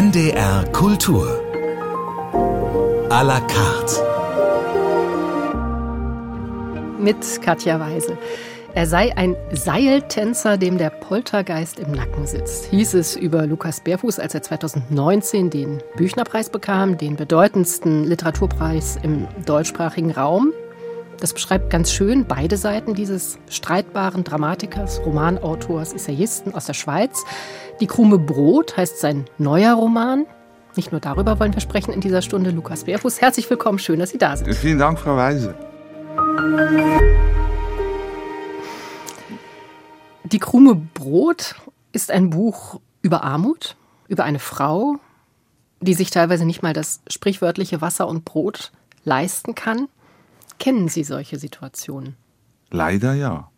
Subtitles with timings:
[0.00, 1.26] NDR Kultur.
[3.10, 4.00] A la carte.
[6.98, 8.16] Mit Katja Weise.
[8.72, 14.20] Er sei ein Seiltänzer, dem der Poltergeist im Nacken sitzt, hieß es über Lukas Bärfuß,
[14.20, 20.54] als er 2019 den Büchnerpreis bekam, den bedeutendsten Literaturpreis im deutschsprachigen Raum.
[21.20, 27.24] Das beschreibt ganz schön beide Seiten dieses streitbaren Dramatikers, Romanautors, Essayisten aus der Schweiz.
[27.80, 30.26] Die Krume Brot heißt sein neuer Roman.
[30.76, 32.50] Nicht nur darüber wollen wir sprechen in dieser Stunde.
[32.50, 33.78] Lukas Bärfuß, herzlich willkommen.
[33.78, 34.54] Schön, dass Sie da sind.
[34.54, 35.54] Vielen Dank, Frau Weise.
[40.24, 41.54] Die Krume Brot
[41.92, 43.76] ist ein Buch über Armut,
[44.08, 44.96] über eine Frau,
[45.80, 48.72] die sich teilweise nicht mal das sprichwörtliche Wasser und Brot
[49.04, 49.88] leisten kann.
[50.58, 52.16] Kennen Sie solche Situationen?
[52.70, 53.50] Leider ja.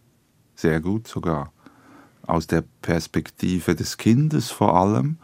[0.55, 1.53] Sehr gut sogar.
[2.27, 5.19] Aus der Perspektive des Kindes vor allem.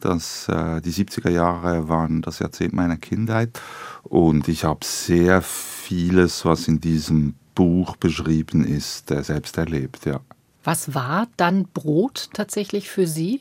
[0.00, 3.60] Das, äh, die 70er Jahre waren das Jahrzehnt meiner Kindheit
[4.02, 10.20] und ich habe sehr vieles, was in diesem Buch beschrieben ist, äh, selbst erlebt, ja.
[10.64, 13.40] Was war dann Brot tatsächlich für Sie?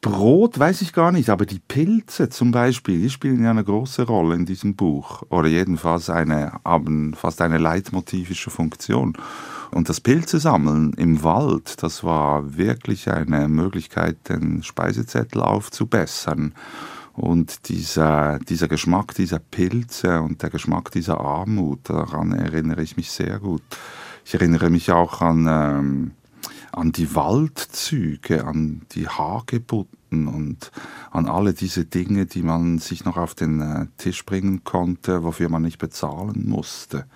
[0.00, 4.04] Brot weiß ich gar nicht, aber die Pilze zum Beispiel, die spielen ja eine große
[4.04, 5.22] Rolle in diesem Buch.
[5.28, 9.14] Oder jedenfalls eine, haben fast eine leitmotivische Funktion.
[9.70, 16.54] Und das Pilzesammeln im Wald, das war wirklich eine Möglichkeit, den Speisezettel aufzubessern.
[17.12, 23.10] Und dieser, dieser Geschmack dieser Pilze und der Geschmack dieser Armut, daran erinnere ich mich
[23.10, 23.62] sehr gut.
[24.24, 26.10] Ich erinnere mich auch an ähm,
[26.72, 30.70] an die Waldzüge, an die Hagebutten und
[31.10, 35.48] an alle diese Dinge, die man sich noch auf den äh, Tisch bringen konnte, wofür
[35.48, 37.06] man nicht bezahlen musste.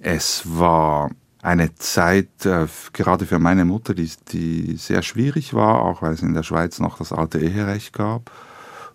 [0.00, 1.10] Es war
[1.42, 6.22] eine Zeit, äh, gerade für meine Mutter, die, die sehr schwierig war, auch weil es
[6.22, 8.30] in der Schweiz noch das alte Eherecht gab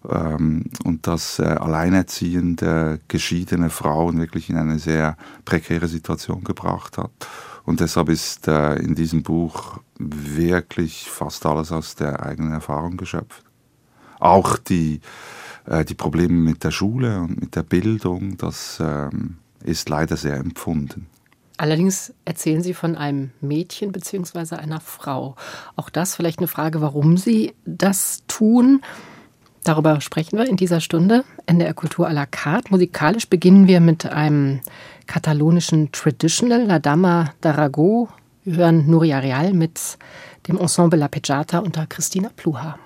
[0.09, 7.11] ähm, und das äh, alleinerziehende, geschiedene Frauen wirklich in eine sehr prekäre Situation gebracht hat.
[7.65, 13.43] Und deshalb ist äh, in diesem Buch wirklich fast alles aus der eigenen Erfahrung geschöpft.
[14.19, 15.01] Auch die,
[15.65, 20.37] äh, die Probleme mit der Schule und mit der Bildung, das ähm, ist leider sehr
[20.37, 21.07] empfunden.
[21.57, 24.55] Allerdings erzählen Sie von einem Mädchen bzw.
[24.55, 25.35] einer Frau.
[25.75, 28.81] Auch das vielleicht eine Frage, warum Sie das tun.
[29.63, 31.25] Darüber sprechen wir in dieser Stunde.
[31.45, 32.71] NDR Kultur à la carte.
[32.71, 34.61] Musikalisch beginnen wir mit einem
[35.07, 38.07] katalonischen Traditional, La Dama d'Arago.
[38.45, 39.97] Wir hören Nuria Real mit
[40.47, 42.79] dem Ensemble La Pejata unter Christina Pluha.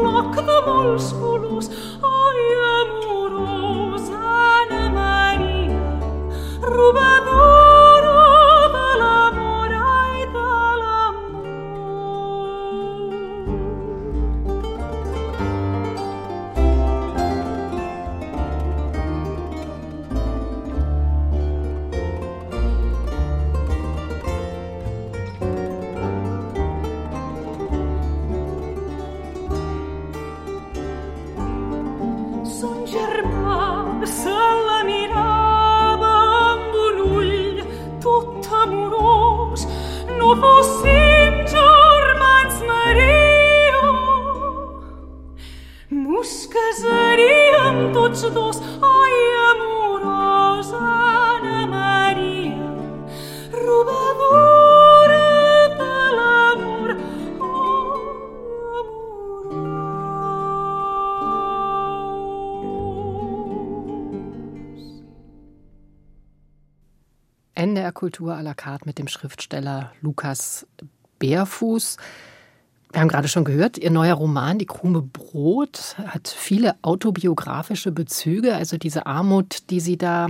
[0.00, 1.66] flock the mollusculus,
[2.02, 2.36] I
[2.74, 2.90] am
[3.34, 4.26] Rosa
[4.98, 5.86] Maria,
[6.74, 7.13] Ruben
[68.14, 70.68] Kultur à la carte mit dem Schriftsteller Lukas
[71.18, 71.96] Bärfuß.
[72.92, 78.54] Wir haben gerade schon gehört, Ihr neuer Roman Die Krume Brot hat viele autobiografische Bezüge,
[78.54, 80.28] also diese Armut, die Sie da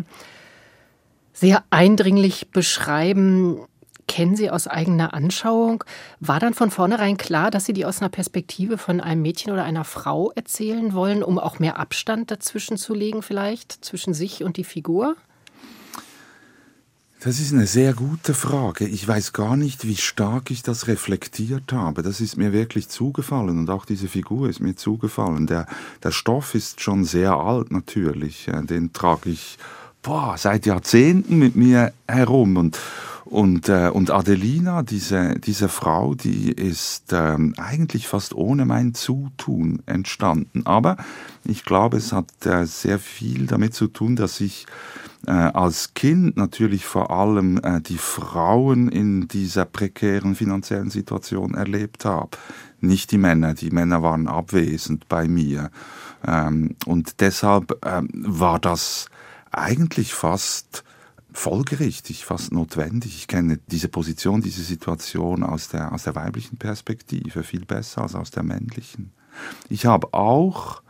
[1.34, 3.58] sehr eindringlich beschreiben,
[4.08, 5.84] kennen Sie aus eigener Anschauung.
[6.20, 9.64] War dann von vornherein klar, dass Sie die aus einer Perspektive von einem Mädchen oder
[9.64, 14.56] einer Frau erzählen wollen, um auch mehr Abstand dazwischen zu legen, vielleicht zwischen sich und
[14.56, 15.16] die Figur?
[17.24, 18.86] Das ist eine sehr gute Frage.
[18.86, 22.02] Ich weiß gar nicht, wie stark ich das reflektiert habe.
[22.02, 25.46] Das ist mir wirklich zugefallen und auch diese Figur ist mir zugefallen.
[25.46, 25.66] Der,
[26.02, 28.48] der Stoff ist schon sehr alt natürlich.
[28.48, 29.56] Äh, Den trage ich
[30.02, 32.78] boah, seit Jahrzehnten mit mir herum und
[33.24, 39.82] und, äh, und Adelina, diese, diese Frau, die ist ähm, eigentlich fast ohne mein Zutun
[39.86, 40.66] entstanden.
[40.66, 40.98] Aber
[41.42, 44.66] ich glaube, es hat äh, sehr viel damit zu tun, dass ich
[45.26, 52.04] äh, als Kind natürlich vor allem äh, die Frauen in dieser prekären finanziellen Situation erlebt
[52.04, 52.30] habe.
[52.80, 55.70] Nicht die Männer, die Männer waren abwesend bei mir.
[56.26, 59.06] Ähm, und deshalb ähm, war das
[59.50, 60.84] eigentlich fast
[61.32, 63.16] folgerichtig, fast notwendig.
[63.16, 68.14] Ich kenne diese Position, diese Situation aus der, aus der weiblichen Perspektive viel besser als
[68.14, 69.12] aus der männlichen.
[69.68, 70.82] Ich habe auch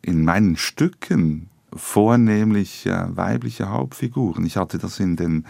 [0.00, 4.44] in meinen Stücken vornehmlich äh, weibliche Hauptfiguren.
[4.46, 5.46] Ich hatte das in den,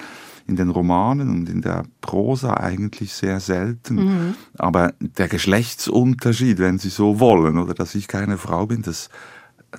[0.46, 3.94] in den Romanen und in der Prosa eigentlich sehr selten.
[3.94, 4.34] Mhm.
[4.56, 9.10] Aber der Geschlechtsunterschied, wenn Sie so wollen, oder dass ich keine Frau bin, das,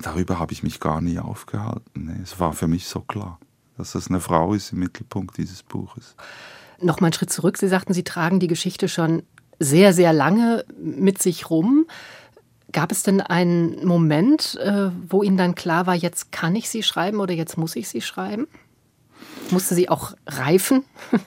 [0.01, 2.19] darüber habe ich mich gar nie aufgehalten.
[2.23, 3.39] Es war für mich so klar,
[3.77, 6.15] dass das eine Frau ist im Mittelpunkt dieses Buches.
[6.81, 7.57] Noch mal einen Schritt zurück.
[7.57, 9.23] Sie sagten, Sie tragen die Geschichte schon
[9.59, 11.85] sehr, sehr lange mit sich rum.
[12.71, 16.83] Gab es denn einen Moment, äh, wo Ihnen dann klar war, jetzt kann ich sie
[16.83, 18.47] schreiben oder jetzt muss ich sie schreiben?
[19.49, 20.83] Musste sie auch reifen?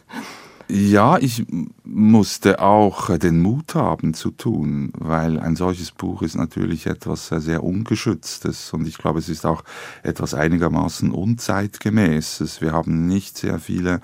[0.74, 1.44] Ja, ich
[1.84, 7.42] musste auch den Mut haben zu tun, weil ein solches Buch ist natürlich etwas sehr,
[7.42, 9.64] sehr Ungeschütztes und ich glaube, es ist auch
[10.02, 12.62] etwas einigermaßen Unzeitgemäßes.
[12.62, 14.00] Wir haben nicht sehr viele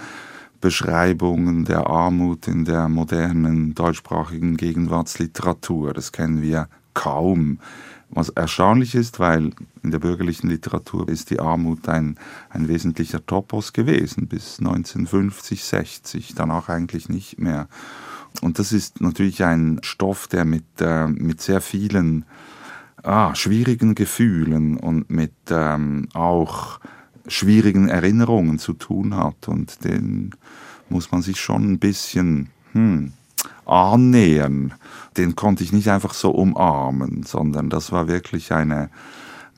[0.61, 5.95] Beschreibungen der Armut in der modernen deutschsprachigen Gegenwartsliteratur.
[5.95, 6.69] Das kennen wir
[6.99, 7.61] kaum.
[8.11, 9.51] Was erstaunlich ist, weil
[9.83, 16.35] in der bürgerlichen Literatur ist die Armut ein, ein wesentlicher Topos gewesen bis 1950, 60,
[16.35, 17.69] danach eigentlich nicht mehr.
[18.41, 22.25] Und das ist natürlich ein Stoff, der mit, äh, mit sehr vielen
[23.03, 26.81] ah, schwierigen Gefühlen und mit ähm, auch
[27.27, 29.49] schwierigen Erinnerungen zu tun hat.
[29.49, 30.31] Und den
[30.89, 33.13] muss man sich schon ein bisschen hm,
[33.67, 34.75] annähern.
[35.17, 38.91] Den konnte ich nicht einfach so umarmen, sondern das war wirklich eine,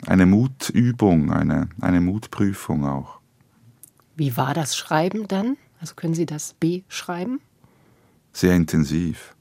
[0.07, 3.21] eine Mutübung, eine, eine Mutprüfung auch.
[4.17, 5.57] Wie war das Schreiben dann?
[5.81, 7.41] Also können Sie das beschreiben?
[8.33, 9.35] Sehr intensiv.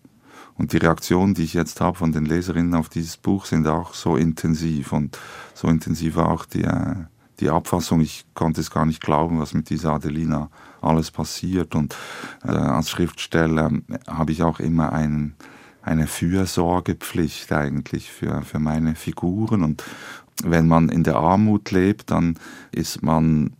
[0.59, 3.93] Und die Reaktionen, die ich jetzt habe von den Leserinnen auf dieses Buch, sind auch
[3.93, 4.91] so intensiv.
[4.91, 5.17] Und
[5.53, 6.95] so intensiv war auch die, äh,
[7.39, 8.01] die Abfassung.
[8.01, 10.49] Ich konnte es gar nicht glauben, was mit dieser Adelina
[10.81, 11.75] alles passiert.
[11.75, 11.95] Und
[12.43, 13.71] äh, als Schriftsteller
[14.07, 15.35] habe ich auch immer ein,
[15.81, 19.63] eine Fürsorgepflicht eigentlich für, für meine Figuren.
[19.63, 19.83] Und
[20.43, 22.37] wenn man in der Armut lebt, dann
[22.71, 23.53] ist man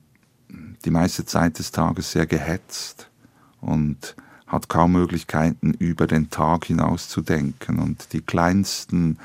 [0.86, 3.10] die meiste Zeit des Tages sehr gehetzt
[3.62, 4.16] und
[4.48, 7.80] hat kaum Möglichkeiten, über den Tag hinaus zu denken.
[7.80, 9.20] Und die kleinsten,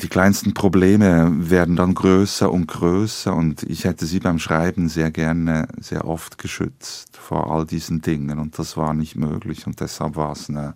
[0.00, 5.10] die kleinsten Probleme werden dann größer und größer und ich hätte sie beim Schreiben sehr
[5.10, 10.16] gerne, sehr oft geschützt vor all diesen Dingen und das war nicht möglich und deshalb
[10.16, 10.74] war es eine,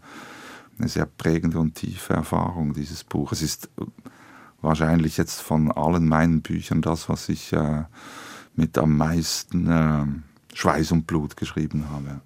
[0.79, 3.33] eine sehr prägende und tiefe Erfahrung, dieses Buch.
[3.33, 3.71] Es ist
[4.61, 7.85] wahrscheinlich jetzt von allen meinen Büchern das, was ich äh,
[8.55, 10.05] mit am meisten äh,
[10.55, 12.21] Schweiß und Blut geschrieben habe.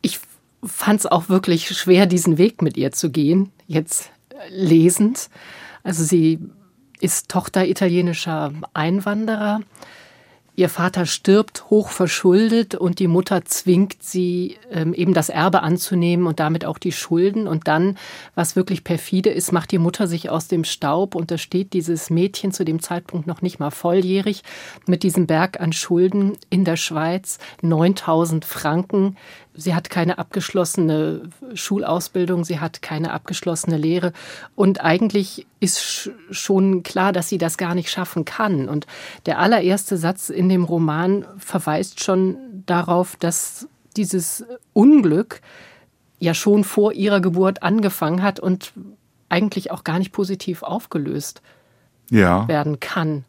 [0.00, 0.20] Ich
[0.64, 4.10] fand es auch wirklich schwer, diesen Weg mit ihr zu gehen, jetzt
[4.48, 5.28] lesend.
[5.82, 6.38] Also sie
[7.00, 9.60] ist Tochter italienischer Einwanderer.
[10.54, 16.26] Ihr Vater stirbt hoch verschuldet und die Mutter zwingt sie, ähm, eben das Erbe anzunehmen
[16.26, 17.48] und damit auch die Schulden.
[17.48, 17.96] Und dann,
[18.34, 22.10] was wirklich perfide ist, macht die Mutter sich aus dem Staub und da steht dieses
[22.10, 24.42] Mädchen zu dem Zeitpunkt noch nicht mal volljährig
[24.86, 29.16] mit diesem Berg an Schulden in der Schweiz, 9000 Franken,
[29.54, 34.12] Sie hat keine abgeschlossene Schulausbildung, sie hat keine abgeschlossene Lehre.
[34.54, 38.68] Und eigentlich ist schon klar, dass sie das gar nicht schaffen kann.
[38.68, 38.86] Und
[39.26, 45.42] der allererste Satz in dem Roman verweist schon darauf, dass dieses Unglück
[46.18, 48.72] ja schon vor ihrer Geburt angefangen hat und
[49.28, 51.42] eigentlich auch gar nicht positiv aufgelöst
[52.10, 52.46] ja.
[52.48, 53.24] werden kann.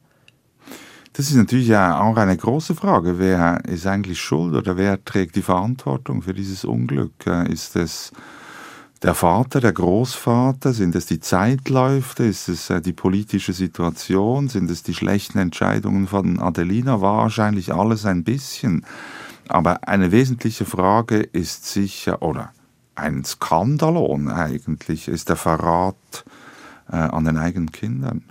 [1.14, 3.20] Das ist natürlich auch eine große Frage.
[3.20, 7.28] Wer ist eigentlich schuld oder wer trägt die Verantwortung für dieses Unglück?
[7.48, 8.12] Ist es
[9.04, 10.74] der Vater, der Großvater?
[10.74, 12.24] Sind es die Zeitläufe?
[12.24, 14.48] Ist es äh, die politische Situation?
[14.48, 17.02] Sind es die schlechten Entscheidungen von Adelina?
[17.02, 18.84] Wahrscheinlich alles ein bisschen.
[19.50, 22.54] Aber eine wesentliche Frage ist sicher, oder
[22.96, 26.26] ein Skandalon eigentlich, ist der Verrat
[26.90, 28.24] äh, an den eigenen Kindern.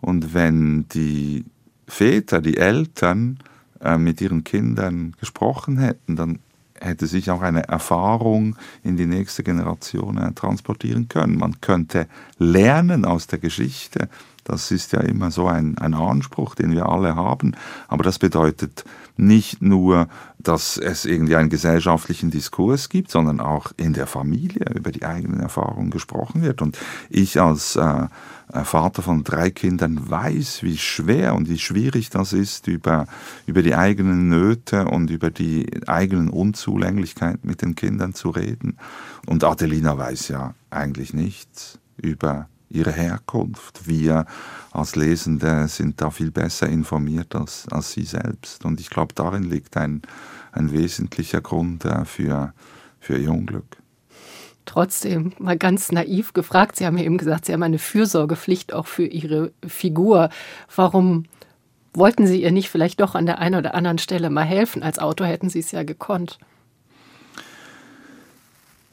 [0.00, 1.44] Und wenn die
[1.86, 3.38] Väter, die Eltern
[3.80, 6.38] äh, mit ihren Kindern gesprochen hätten, dann
[6.80, 11.38] hätte sich auch eine Erfahrung in die nächste Generation äh, transportieren können.
[11.38, 12.06] Man könnte
[12.38, 14.08] lernen aus der Geschichte.
[14.44, 17.56] Das ist ja immer so ein, ein Anspruch, den wir alle haben.
[17.88, 18.84] Aber das bedeutet
[19.16, 20.08] nicht nur,
[20.38, 25.40] dass es irgendwie einen gesellschaftlichen Diskurs gibt, sondern auch in der Familie über die eigenen
[25.40, 26.60] Erfahrungen gesprochen wird.
[26.60, 28.06] Und ich als äh,
[28.52, 33.06] äh, Vater von drei Kindern weiß, wie schwer und wie schwierig das ist, über,
[33.46, 38.76] über die eigenen Nöte und über die eigenen Unzulänglichkeiten mit den Kindern zu reden.
[39.26, 43.86] Und Adelina weiß ja eigentlich nichts über ihre Herkunft.
[43.86, 44.26] Wir
[44.72, 48.64] als Lesende sind da viel besser informiert als, als sie selbst.
[48.64, 50.02] Und ich glaube, darin liegt ein,
[50.52, 52.52] ein wesentlicher Grund äh, für,
[53.00, 53.76] für ihr Unglück.
[54.66, 58.86] Trotzdem mal ganz naiv gefragt, Sie haben ja eben gesagt, Sie haben eine Fürsorgepflicht auch
[58.86, 60.30] für Ihre Figur.
[60.74, 61.24] Warum
[61.92, 64.82] wollten Sie ihr nicht vielleicht doch an der einen oder anderen Stelle mal helfen?
[64.82, 66.38] Als Autor hätten Sie es ja gekonnt.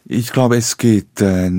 [0.03, 1.49] Ich glaube, es geht äh,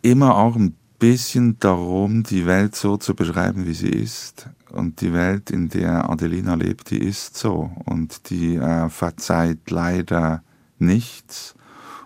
[0.00, 4.48] immer auch ein bisschen darum, die Welt so zu beschreiben, wie sie ist.
[4.70, 7.70] Und die Welt, in der Adelina lebt, die ist so.
[7.84, 10.42] Und die äh, verzeiht leider
[10.78, 11.54] nichts.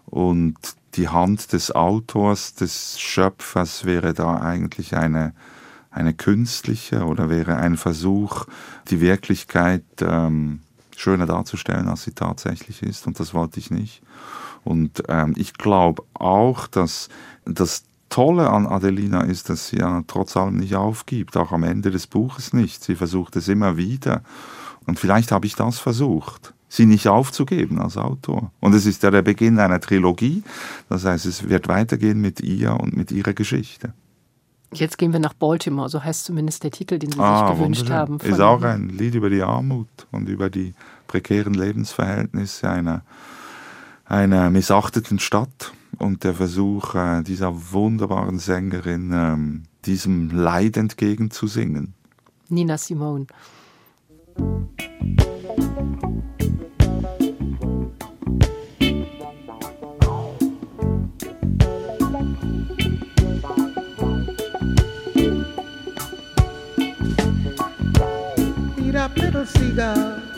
[0.06, 0.56] Und
[0.94, 5.34] die Hand des Autors, des Schöpfers wäre da eigentlich eine,
[5.90, 8.44] eine künstliche oder wäre ein Versuch,
[8.90, 10.60] die Wirklichkeit ähm,
[10.96, 13.06] schöner darzustellen, als sie tatsächlich ist.
[13.06, 14.02] Und das wollte ich nicht.
[14.64, 17.08] Und ähm, ich glaube auch, dass
[17.44, 21.90] das Tolle an Adelina ist, dass sie ja trotz allem nicht aufgibt, auch am Ende
[21.90, 22.84] des Buches nicht.
[22.84, 24.22] Sie versucht es immer wieder.
[24.86, 28.50] Und vielleicht habe ich das versucht sie nicht aufzugeben als Autor.
[28.60, 30.42] Und es ist ja der Beginn einer Trilogie.
[30.88, 33.92] Das heißt, es wird weitergehen mit ihr und mit ihrer Geschichte.
[34.72, 37.90] Jetzt gehen wir nach Baltimore, so heißt zumindest der Titel, den Sie ah, sich gewünscht
[37.90, 38.18] haben.
[38.20, 40.72] Ist auch ein Lied über die Armut und über die
[41.08, 43.02] prekären Lebensverhältnisse einer,
[44.06, 51.94] einer missachteten Stadt und der Versuch äh, dieser wunderbaren Sängerin, ähm, diesem Leid entgegenzusingen.
[52.48, 53.26] Nina Simone.
[69.02, 70.31] up little seagull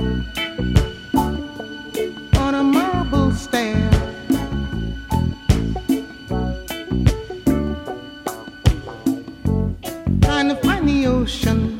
[11.27, 11.74] 深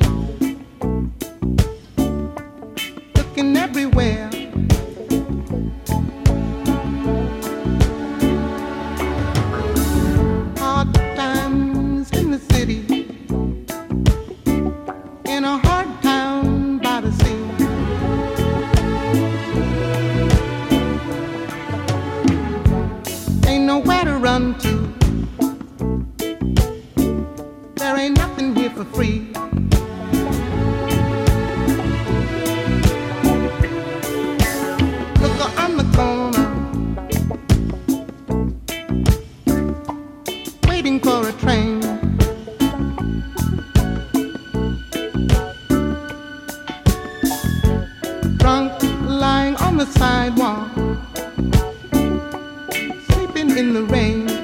[53.55, 54.34] in the rain.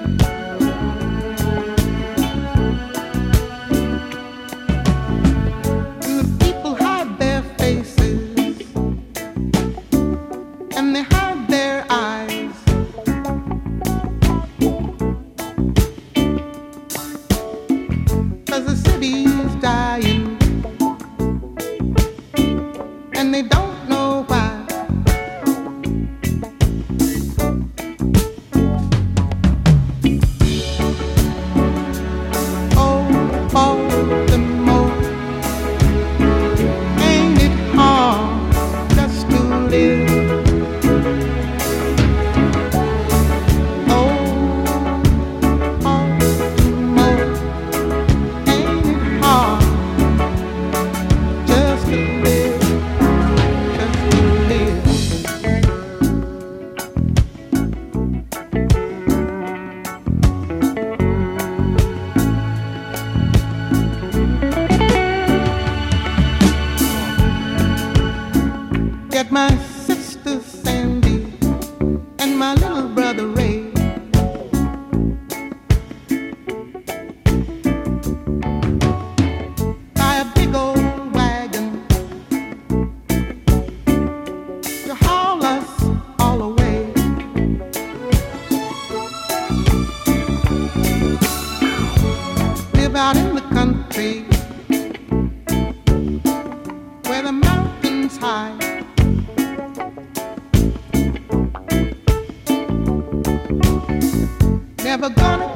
[105.02, 105.51] Never gonna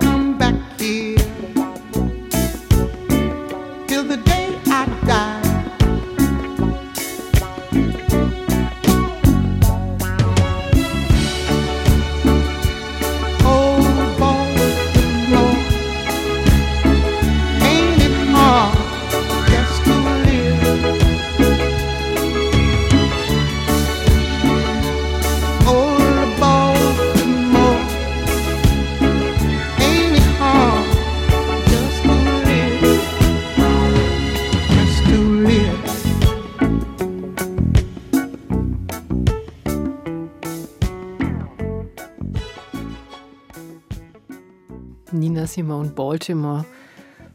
[45.95, 46.65] Baltimore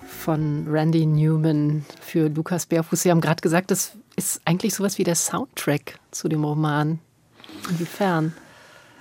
[0.07, 3.03] von Randy Newman für Lukas Bärfuß.
[3.03, 6.99] Sie haben gerade gesagt, das ist eigentlich sowas wie der Soundtrack zu dem Roman.
[7.71, 8.35] Inwiefern?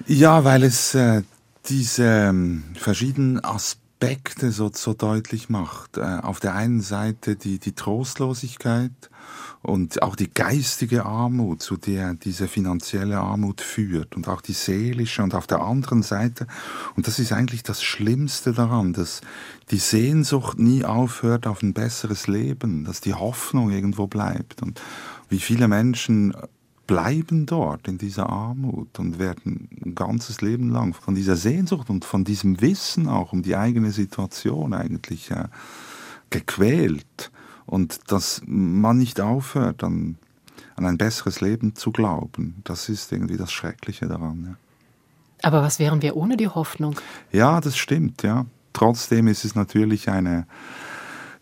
[0.08, 1.24] Ja, weil es äh,
[1.66, 5.98] diese ähm, verschiedenen Aspekte so, so deutlich macht.
[5.98, 8.92] Äh, auf der einen Seite die, die Trostlosigkeit
[9.62, 14.16] und auch die geistige Armut, zu der diese finanzielle Armut führt.
[14.16, 16.48] Und auch die seelische und auf der anderen Seite,
[16.96, 19.22] und das ist eigentlich das Schlimmste daran, dass
[19.72, 24.62] die Sehnsucht nie aufhört auf ein besseres Leben, dass die Hoffnung irgendwo bleibt.
[24.62, 24.82] Und
[25.28, 26.34] wie viele Menschen
[26.88, 32.06] bleiben dort in dieser Armut und werden ein ganzes Leben lang von dieser Sehnsucht und
[32.06, 35.50] von diesem Wissen auch um die eigene Situation eigentlich äh,
[36.32, 37.30] gequält
[37.70, 40.18] und dass man nicht aufhört, an,
[40.76, 42.62] an ein besseres Leben zu glauben.
[42.64, 44.46] Das ist irgendwie das Schreckliche daran.
[44.50, 45.48] Ja.
[45.48, 46.96] Aber was wären wir ohne die Hoffnung?
[47.32, 48.46] Ja, das stimmt, ja.
[48.74, 50.48] Trotzdem ist es natürlich eine,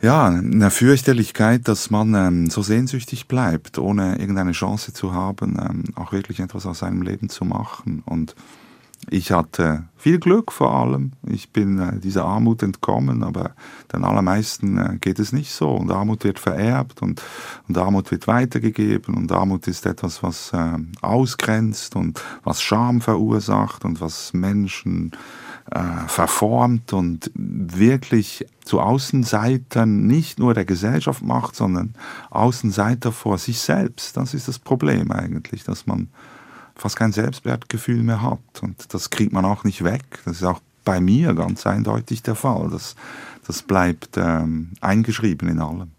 [0.02, 5.84] ja, eine Fürchterlichkeit, dass man ähm, so sehnsüchtig bleibt, ohne irgendeine Chance zu haben, ähm,
[5.96, 8.04] auch wirklich etwas aus seinem Leben zu machen.
[8.06, 8.36] Und
[9.10, 11.14] ich hatte viel Glück vor allem.
[11.28, 13.52] Ich bin äh, dieser Armut entkommen, aber
[13.94, 15.72] den allermeisten äh, geht es nicht so.
[15.72, 17.22] Und Armut wird vererbt und,
[17.68, 23.86] und Armut wird weitergegeben und Armut ist etwas, was äh, ausgrenzt und was Scham verursacht
[23.86, 25.12] und was Menschen
[25.72, 31.94] äh, verformt und wirklich zu Außenseitern nicht nur der Gesellschaft macht, sondern
[32.30, 34.18] Außenseiter vor sich selbst.
[34.18, 36.10] Das ist das Problem eigentlich, dass man
[36.78, 38.40] fast kein Selbstwertgefühl mehr hat.
[38.62, 40.04] Und das kriegt man auch nicht weg.
[40.26, 42.70] Das ist auch bei mir ganz eindeutig der Fall.
[42.72, 42.96] Das,
[43.46, 45.92] das bleibt ähm, eingeschrieben in allem.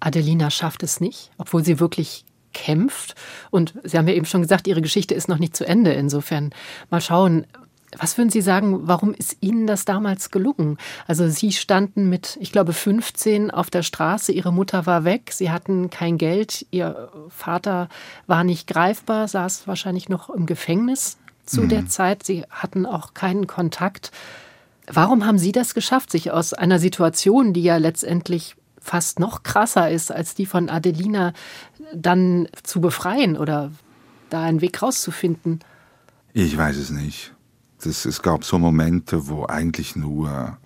[0.00, 3.14] Adelina schafft es nicht, obwohl sie wirklich kämpft.
[3.50, 5.92] Und Sie haben ja eben schon gesagt, Ihre Geschichte ist noch nicht zu Ende.
[5.92, 6.50] Insofern
[6.90, 7.46] mal schauen,
[7.98, 10.76] Was würden Sie sagen, warum ist Ihnen das damals gelungen?
[11.06, 15.50] Also Sie standen mit, ich glaube, 15 auf der Straße, Ihre Mutter war weg, Sie
[15.50, 17.88] hatten kein Geld, Ihr Vater
[18.26, 21.68] war nicht greifbar, saß wahrscheinlich noch im Gefängnis zu mhm.
[21.68, 24.10] der Zeit, Sie hatten auch keinen Kontakt.
[24.86, 29.90] Warum haben Sie das geschafft, sich aus einer Situation, die ja letztendlich fast noch krasser
[29.90, 31.32] ist als die von Adelina,
[31.92, 33.72] dann zu befreien oder
[34.30, 35.60] da einen Weg rauszufinden?
[36.32, 37.32] Ich weiß es nicht.
[37.86, 40.58] Das, es gab so Momente, wo eigentlich nur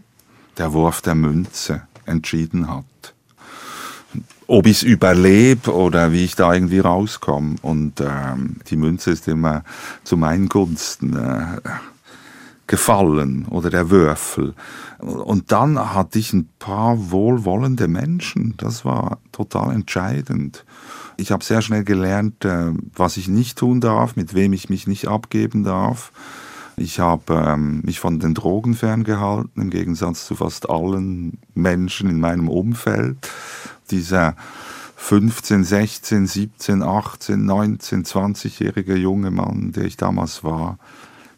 [0.56, 3.14] der Wurf der Münze entschieden hat.
[4.46, 7.56] Ob ich es überlebe oder wie ich da irgendwie rauskomme.
[7.60, 9.64] Und ähm, die Münze ist immer
[10.02, 11.60] zu meinen Gunsten äh,
[12.66, 14.54] gefallen oder der Würfel.
[14.98, 18.54] Und dann hatte ich ein paar wohlwollende Menschen.
[18.56, 20.64] Das war total entscheidend.
[21.18, 24.86] Ich habe sehr schnell gelernt, äh, was ich nicht tun darf, mit wem ich mich
[24.86, 26.12] nicht abgeben darf.
[26.76, 32.20] Ich habe ähm, mich von den Drogen ferngehalten, im Gegensatz zu fast allen Menschen in
[32.20, 33.18] meinem Umfeld.
[33.90, 34.36] Dieser
[34.96, 40.78] 15, 16, 17, 18, 19, 20-jährige junge Mann, der ich damals war,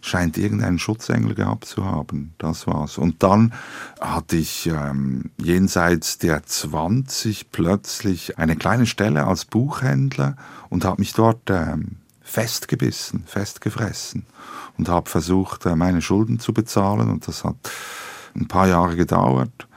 [0.02, 2.34] scheint irgendeinen Schutzengel gehabt zu haben.
[2.38, 2.98] Das war's.
[2.98, 3.52] Und dann
[4.00, 10.36] hatte ich ähm, jenseits der 20 plötzlich eine kleine Stelle als Buchhändler
[10.68, 12.01] und habe mich dort ähm,
[12.32, 14.24] festgebissen, festgefressen
[14.78, 17.56] und habe versucht, äh, meine Schulden zu bezahlen und das hat
[18.34, 19.68] ein paar Jahre gedauert.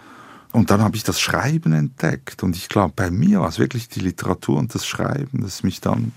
[0.53, 3.89] Und dann habe ich das Schreiben entdeckt und ich glaube, bei mir war es wirklich
[3.89, 6.13] die Literatur und das Schreiben, das mich dann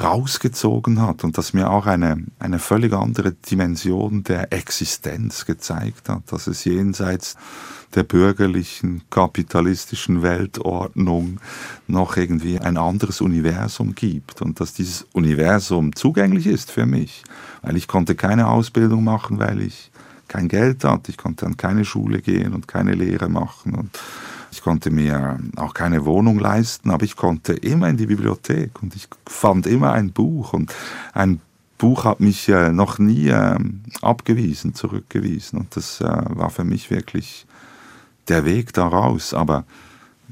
[0.00, 6.30] rausgezogen hat und das mir auch eine, eine völlig andere Dimension der Existenz gezeigt hat,
[6.30, 7.36] dass es jenseits
[7.94, 11.40] der bürgerlichen, kapitalistischen Weltordnung
[11.86, 17.24] noch irgendwie ein anderes Universum gibt und dass dieses Universum zugänglich ist für mich,
[17.62, 19.90] weil ich konnte keine Ausbildung machen, weil ich
[20.28, 23.98] kein Geld hatte, ich konnte an keine Schule gehen und keine Lehre machen und
[24.56, 28.96] ich konnte mir auch keine Wohnung leisten, aber ich konnte immer in die Bibliothek und
[28.96, 30.74] ich fand immer ein Buch und
[31.12, 31.42] ein
[31.76, 33.58] Buch hat mich äh, noch nie äh,
[34.00, 37.46] abgewiesen, zurückgewiesen und das äh, war für mich wirklich
[38.28, 39.34] der Weg daraus.
[39.34, 39.66] Aber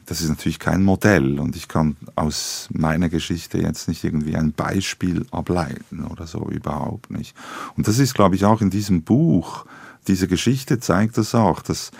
[0.06, 4.52] das ist natürlich kein Modell und ich kann aus meiner Geschichte jetzt nicht irgendwie ein
[4.54, 7.36] Beispiel ableiten oder so, überhaupt nicht.
[7.76, 9.66] Und das ist, glaube ich, auch in diesem Buch,
[10.08, 11.90] diese Geschichte zeigt das auch, dass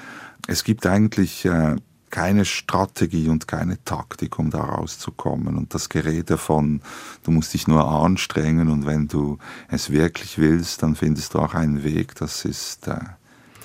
[0.46, 1.76] es gibt eigentlich äh,
[2.14, 5.57] keine Strategie und keine Taktik, um da rauszukommen.
[5.57, 6.81] Und das Gerede von,
[7.24, 11.55] du musst dich nur anstrengen und wenn du es wirklich willst, dann findest du auch
[11.55, 12.87] einen Weg, das ist.
[12.87, 13.00] Äh,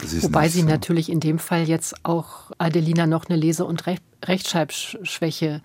[0.02, 0.68] das ist Wobei Sie so.
[0.68, 3.84] natürlich in dem Fall jetzt auch Adelina noch eine Lese- und
[4.26, 5.62] Rechtschreibschwäche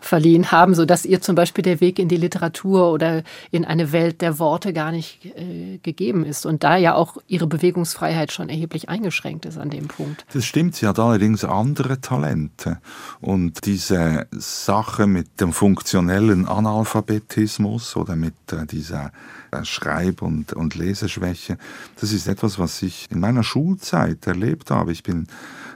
[0.00, 4.20] verliehen haben, sodass ihr zum Beispiel der Weg in die Literatur oder in eine Welt
[4.20, 8.88] der Worte gar nicht äh, gegeben ist und da ja auch ihre Bewegungsfreiheit schon erheblich
[8.88, 10.24] eingeschränkt ist an dem Punkt.
[10.32, 12.78] Das stimmt, sie hat allerdings andere Talente
[13.20, 19.12] und diese Sache mit dem funktionellen Analphabetismus oder mit äh, dieser
[19.50, 21.58] äh, Schreib- und, und Leseschwäche,
[22.00, 24.92] das ist etwas, was ich in meiner Schulzeit erlebt habe.
[24.92, 25.26] Ich bin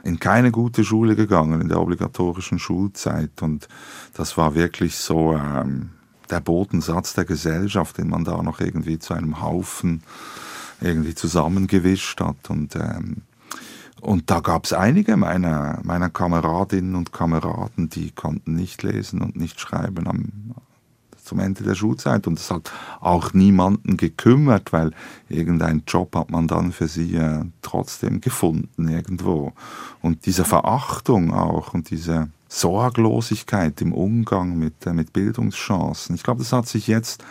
[0.05, 3.41] in keine gute Schule gegangen, in der obligatorischen Schulzeit.
[3.41, 3.67] Und
[4.13, 5.89] das war wirklich so ähm,
[6.29, 10.03] der Bodensatz der Gesellschaft, den man da noch irgendwie zu einem Haufen
[10.79, 12.49] irgendwie zusammengewischt hat.
[12.49, 13.23] Und, ähm,
[13.99, 19.35] und da gab es einige meiner, meiner Kameradinnen und Kameraden, die konnten nicht lesen und
[19.35, 20.53] nicht schreiben am,
[21.25, 24.91] zum Ende der Schulzeit und es hat auch niemanden gekümmert, weil
[25.29, 29.53] irgendeinen Job hat man dann für sie äh, trotzdem gefunden irgendwo.
[30.01, 36.39] Und diese Verachtung auch und diese Sorglosigkeit im Umgang mit, äh, mit Bildungschancen, ich glaube,
[36.39, 37.23] das hat sich jetzt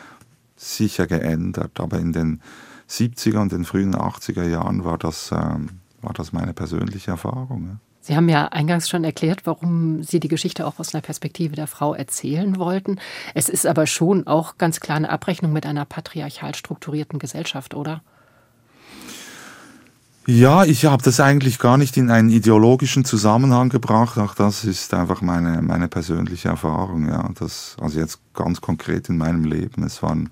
[0.57, 2.41] sicher geändert, aber in den
[2.89, 7.69] 70er und den frühen 80er Jahren war das, äh, war das meine persönliche Erfahrung.
[7.69, 7.94] Ja.
[8.07, 11.67] Sie haben ja eingangs schon erklärt, warum Sie die Geschichte auch aus einer Perspektive der
[11.67, 12.99] Frau erzählen wollten.
[13.33, 18.03] Es ist aber schon auch ganz klar eine Abrechnung mit einer patriarchal strukturierten Gesellschaft, oder?
[20.27, 24.19] Ja, ich habe das eigentlich gar nicht in einen ideologischen Zusammenhang gebracht.
[24.19, 27.09] Auch das ist einfach meine, meine persönliche Erfahrung.
[27.09, 29.83] Ja, das, also jetzt ganz konkret in meinem Leben.
[29.83, 30.29] Es waren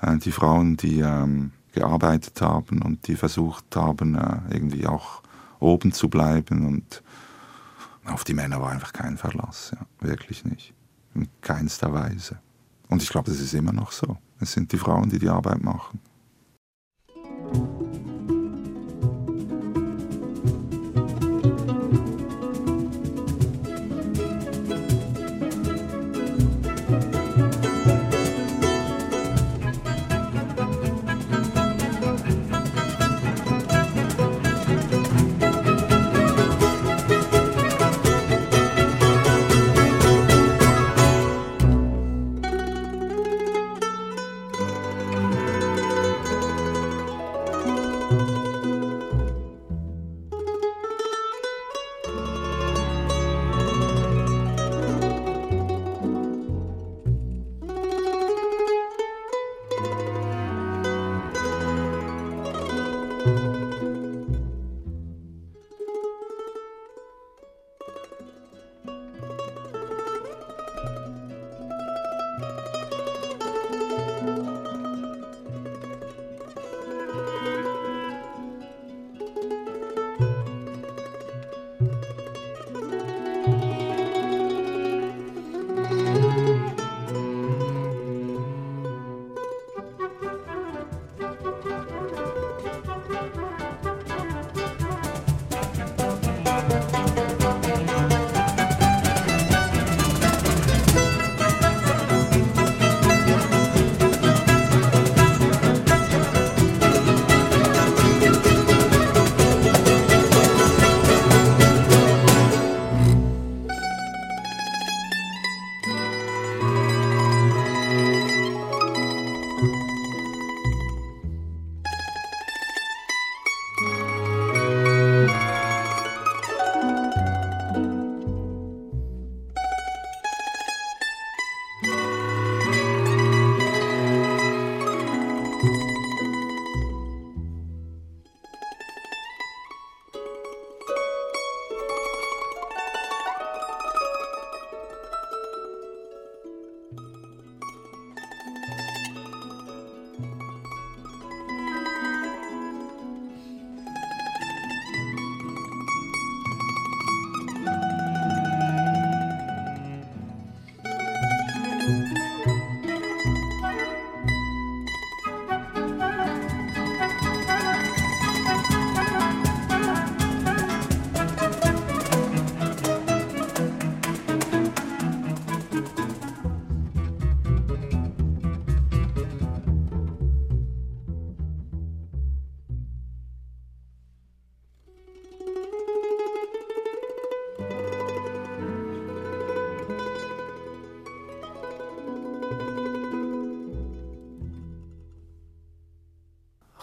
[0.00, 5.22] äh, die Frauen, die ähm, gearbeitet haben und die versucht haben, äh, irgendwie auch
[5.60, 7.02] oben zu bleiben und
[8.04, 10.74] auf die Männer war einfach kein Verlass, ja, wirklich nicht,
[11.14, 12.38] in keinster Weise.
[12.88, 14.16] Und ich glaube, das ist immer noch so.
[14.40, 16.00] Es sind die Frauen, die die Arbeit machen.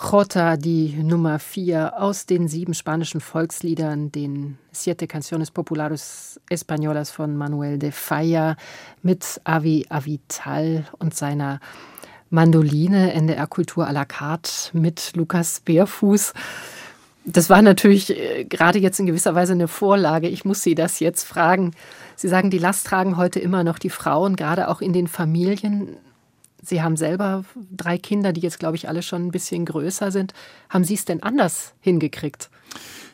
[0.10, 7.36] Jota, die Nummer 4 aus den sieben spanischen Volksliedern, den Siete Canciones Populares Españolas von
[7.36, 8.56] Manuel de Falla
[9.02, 11.60] mit Avi Avital und seiner
[12.30, 16.34] Mandoline, NDR Kultur à la carte mit Lukas Bärfuß.
[17.26, 20.30] Das war natürlich äh, gerade jetzt in gewisser Weise eine Vorlage.
[20.30, 21.72] Ich muss Sie das jetzt fragen.
[22.16, 25.98] Sie sagen, die Last tragen heute immer noch die Frauen, gerade auch in den Familien.
[26.68, 30.34] Sie haben selber drei Kinder, die jetzt, glaube ich, alle schon ein bisschen größer sind.
[30.70, 32.50] Haben Sie es denn anders hingekriegt?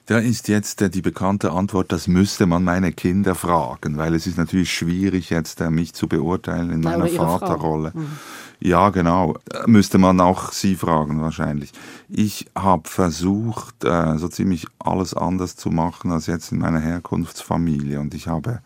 [0.07, 4.25] Da ist jetzt äh, die bekannte Antwort, das müsste man meine Kinder fragen, weil es
[4.25, 7.91] ist natürlich schwierig, jetzt äh, mich zu beurteilen in meiner Vaterrolle.
[7.93, 8.07] Mhm.
[8.59, 9.35] Ja, genau.
[9.67, 11.71] Müsste man auch Sie fragen wahrscheinlich.
[12.09, 17.99] Ich habe versucht, äh, so ziemlich alles anders zu machen als jetzt in meiner Herkunftsfamilie.
[17.99, 18.61] Und ich habe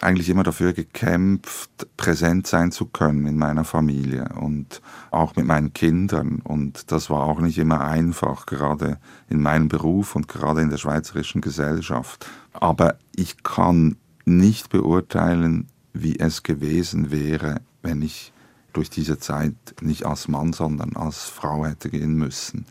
[0.00, 5.72] eigentlich immer dafür gekämpft, präsent sein zu können in meiner Familie und auch mit meinen
[5.72, 6.40] Kindern.
[6.42, 10.78] Und das war auch nicht immer einfach, gerade in meinem Beruf und gerade in der
[10.78, 12.26] schweizerischen Gesellschaft.
[12.52, 18.32] Aber ich kann nicht beurteilen, wie es gewesen wäre, wenn ich
[18.72, 22.66] durch diese Zeit nicht als Mann, sondern als Frau hätte gehen müssen.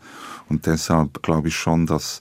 [0.48, 2.20] Und deshalb glaube ich schon, dass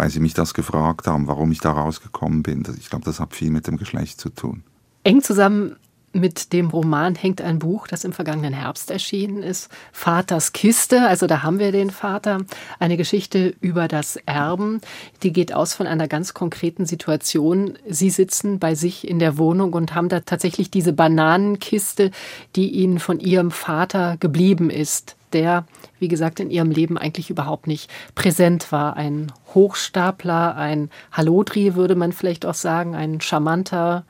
[0.00, 2.66] weil sie mich das gefragt haben, warum ich da rausgekommen bin.
[2.78, 4.62] Ich glaube, das hat viel mit dem Geschlecht zu tun.
[5.04, 5.76] Eng zusammen
[6.12, 9.70] mit dem Roman hängt ein Buch, das im vergangenen Herbst erschienen ist.
[9.92, 12.38] Vaters Kiste, also da haben wir den Vater.
[12.78, 14.80] Eine Geschichte über das Erben.
[15.22, 17.78] Die geht aus von einer ganz konkreten Situation.
[17.88, 22.10] Sie sitzen bei sich in der Wohnung und haben da tatsächlich diese Bananenkiste,
[22.56, 25.64] die ihnen von ihrem Vater geblieben ist der,
[26.00, 28.96] wie gesagt, in ihrem Leben eigentlich überhaupt nicht präsent war.
[28.96, 34.04] Ein Hochstapler, ein Hallodri würde man vielleicht auch sagen, ein charmanter,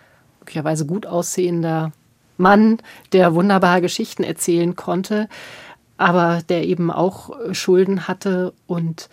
[0.51, 1.93] möglicherweise gut aussehender
[2.37, 2.79] Mann,
[3.13, 5.29] der wunderbare Geschichten erzählen konnte,
[5.97, 9.09] aber der eben auch Schulden hatte und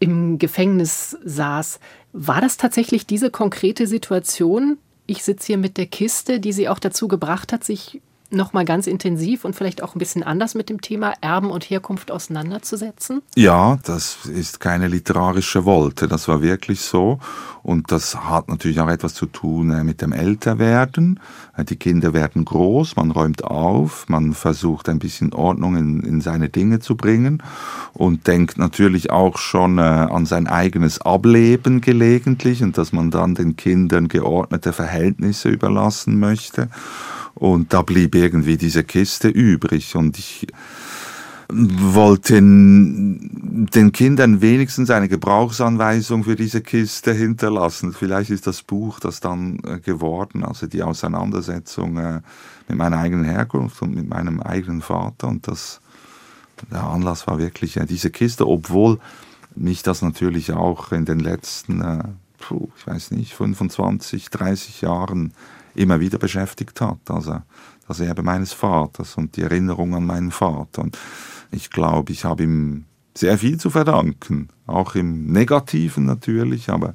[0.00, 1.78] im Gefängnis saß.
[2.12, 4.78] War das tatsächlich diese konkrete Situation?
[5.06, 8.00] Ich sitze hier mit der Kiste, die sie auch dazu gebracht hat, sich
[8.32, 12.10] nochmal ganz intensiv und vielleicht auch ein bisschen anders mit dem Thema Erben und Herkunft
[12.10, 13.22] auseinanderzusetzen?
[13.36, 17.18] Ja, das ist keine literarische Wolte, das war wirklich so.
[17.62, 21.20] Und das hat natürlich auch etwas zu tun äh, mit dem Älterwerden.
[21.56, 26.20] Äh, die Kinder werden groß, man räumt auf, man versucht ein bisschen Ordnung in, in
[26.20, 27.42] seine Dinge zu bringen
[27.92, 33.34] und denkt natürlich auch schon äh, an sein eigenes Ableben gelegentlich und dass man dann
[33.36, 36.68] den Kindern geordnete Verhältnisse überlassen möchte.
[37.34, 40.46] Und da blieb irgendwie diese Kiste übrig und ich
[41.54, 47.92] wollte den Kindern wenigstens eine Gebrauchsanweisung für diese Kiste hinterlassen.
[47.92, 52.20] Vielleicht ist das Buch das dann äh, geworden, also die Auseinandersetzung äh,
[52.68, 55.28] mit meiner eigenen Herkunft und mit meinem eigenen Vater.
[55.28, 55.80] Und das,
[56.70, 58.98] der Anlass war wirklich äh, diese Kiste, obwohl
[59.54, 65.34] mich das natürlich auch in den letzten, ich weiß nicht, 25, 30 Jahren
[65.74, 66.98] immer wieder beschäftigt hat.
[67.08, 67.40] Also
[67.88, 70.82] das Erbe meines Vaters und die Erinnerung an meinen Vater.
[70.82, 70.98] Und
[71.50, 76.94] ich glaube, ich habe ihm sehr viel zu verdanken, auch im Negativen natürlich, aber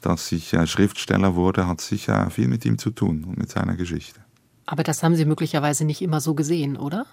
[0.00, 4.20] dass ich Schriftsteller wurde, hat sicher viel mit ihm zu tun und mit seiner Geschichte.
[4.66, 7.06] Aber das haben Sie möglicherweise nicht immer so gesehen, oder?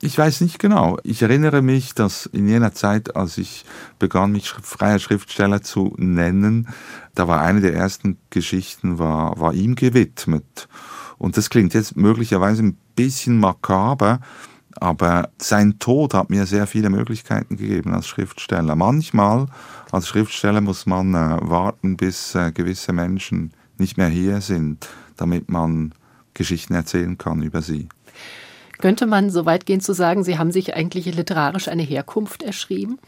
[0.00, 0.98] Ich weiß nicht genau.
[1.04, 3.64] Ich erinnere mich, dass in jener Zeit, als ich
[3.98, 6.68] begann, mich freier Schriftsteller zu nennen,
[7.14, 10.68] da war eine der ersten Geschichten war, war ihm gewidmet.
[11.18, 14.20] Und das klingt jetzt möglicherweise ein bisschen makaber,
[14.78, 18.76] aber sein Tod hat mir sehr viele Möglichkeiten gegeben als Schriftsteller.
[18.76, 19.46] Manchmal
[19.90, 25.48] als Schriftsteller muss man äh, warten, bis äh, gewisse Menschen nicht mehr hier sind, damit
[25.48, 25.94] man
[26.34, 27.88] Geschichten erzählen kann über sie.
[28.78, 32.98] Könnte man so weit gehen zu sagen, Sie haben sich eigentlich literarisch eine Herkunft erschrieben?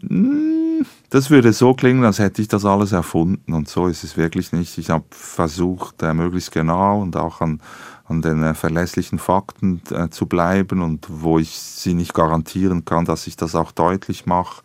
[0.00, 4.16] Hm, das würde so klingen, als hätte ich das alles erfunden und so ist es
[4.16, 4.78] wirklich nicht.
[4.78, 7.60] Ich habe versucht, äh, möglichst genau und auch an,
[8.04, 13.04] an den äh, verlässlichen Fakten äh, zu bleiben und wo ich sie nicht garantieren kann,
[13.04, 14.62] dass ich das auch deutlich mache.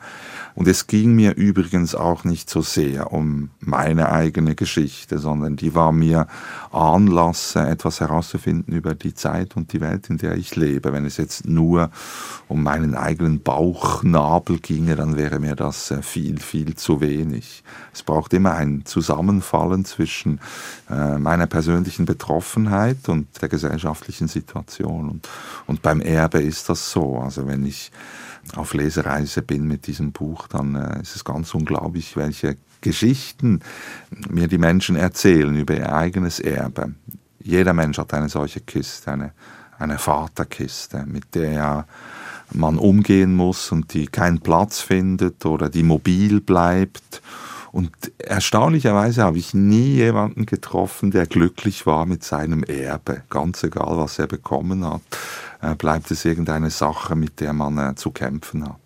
[0.56, 5.76] Und es ging mir übrigens auch nicht so sehr um meine eigene Geschichte, sondern die
[5.76, 6.28] war mir
[6.72, 10.94] Anlass, etwas herauszufinden über die Zeit und die Welt, in der ich lebe.
[10.94, 11.92] Wenn es jetzt nur
[12.48, 17.64] um meinen eigenen Bauchnabel ginge, dann wäre mir das äh, viel, viel zu wenig.
[17.94, 20.40] Es braucht immer ein Zusammenfallen zwischen
[20.90, 25.10] äh, meiner persönlichen Betroffenheit und der gesellschaftlichen Situation.
[25.10, 25.30] Und,
[25.68, 27.18] und beim Erbe ist das so.
[27.18, 27.92] Also wenn ich
[28.56, 33.62] auf Lesereise bin mit diesem Buch, dann äh, ist es ganz unglaublich, welche Geschichten
[34.30, 36.94] mir die Menschen erzählen über ihr eigenes Erbe.
[37.40, 39.32] Jeder Mensch hat eine solche Kiste, eine,
[39.80, 41.88] eine Vaterkiste, mit der er
[42.54, 47.22] man umgehen muss und die keinen Platz findet oder die mobil bleibt.
[47.76, 53.24] Und erstaunlicherweise habe ich nie jemanden getroffen, der glücklich war mit seinem Erbe.
[53.30, 55.02] Ganz egal, was er bekommen hat,
[55.62, 58.80] äh, bleibt es irgendeine Sache, mit der man äh, zu kämpfen hat.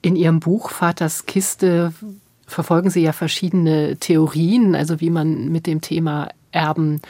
[0.00, 1.92] In Ihrem Buch Vaters Kiste
[2.46, 7.02] verfolgen Sie ja verschiedene Theorien, also wie man mit dem Thema Erben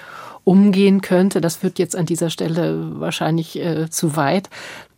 [0.42, 1.40] umgehen könnte.
[1.40, 4.50] Das führt jetzt an dieser Stelle wahrscheinlich äh, zu weit.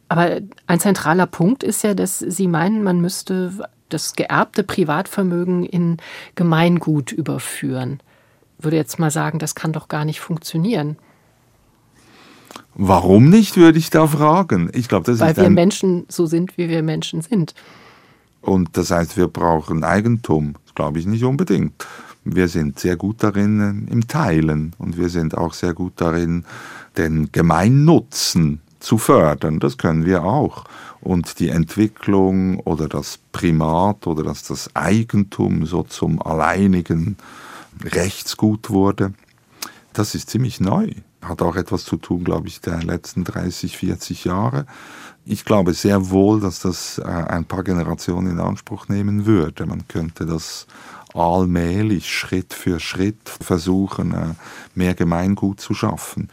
[0.08, 5.98] Aber ein zentraler Punkt ist ja, dass Sie meinen, man müsste das geerbte Privatvermögen in
[6.34, 8.00] Gemeingut überführen.
[8.58, 10.96] Ich würde jetzt mal sagen, das kann doch gar nicht funktionieren.
[12.74, 14.70] Warum nicht, würde ich da fragen.
[14.74, 17.54] Ich glaube, das Weil ist wir Menschen so sind, wie wir Menschen sind.
[18.40, 20.54] Und das heißt, wir brauchen Eigentum.
[20.64, 21.86] Das glaube ich nicht unbedingt.
[22.24, 26.44] Wir sind sehr gut darin im Teilen und wir sind auch sehr gut darin,
[26.96, 29.60] den Gemeinnutzen zu fördern.
[29.60, 30.64] Das können wir auch.
[31.04, 37.18] Und die Entwicklung oder das Primat oder dass das Eigentum so zum alleinigen
[37.82, 39.12] Rechtsgut wurde,
[39.92, 40.90] das ist ziemlich neu.
[41.20, 44.66] Hat auch etwas zu tun, glaube ich, der letzten 30, 40 Jahre.
[45.26, 49.66] Ich glaube sehr wohl, dass das äh, ein paar Generationen in Anspruch nehmen würde.
[49.66, 50.66] Man könnte das
[51.14, 54.34] allmählich, Schritt für Schritt versuchen, äh,
[54.74, 56.28] mehr Gemeingut zu schaffen.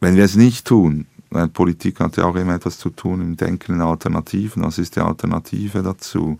[0.00, 1.06] Wenn wir es nicht tun,
[1.52, 4.62] Politik hat ja auch immer etwas zu tun im Denken in Alternativen.
[4.62, 6.38] Was ist die Alternative dazu?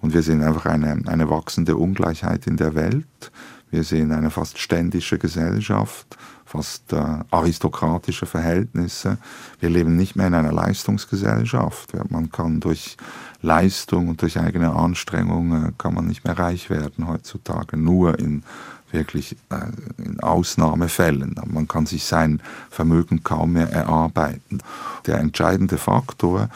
[0.00, 3.32] Und wir sehen einfach eine, eine wachsende Ungleichheit in der Welt.
[3.70, 9.18] Wir sehen eine fast ständische Gesellschaft, fast äh, aristokratische Verhältnisse.
[9.58, 11.92] Wir leben nicht mehr in einer Leistungsgesellschaft.
[12.10, 12.96] Man kann durch
[13.42, 17.76] Leistung und durch eigene Anstrengung äh, kann man nicht mehr reich werden heutzutage.
[17.76, 18.44] Nur in
[18.94, 21.34] wirklich äh, in Ausnahmefällen.
[21.46, 22.40] Man kann sich sein
[22.70, 24.60] Vermögen kaum mehr erarbeiten.
[25.06, 26.48] Der entscheidende Faktor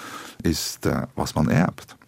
[0.42, 1.98] ist, äh, was man erbt.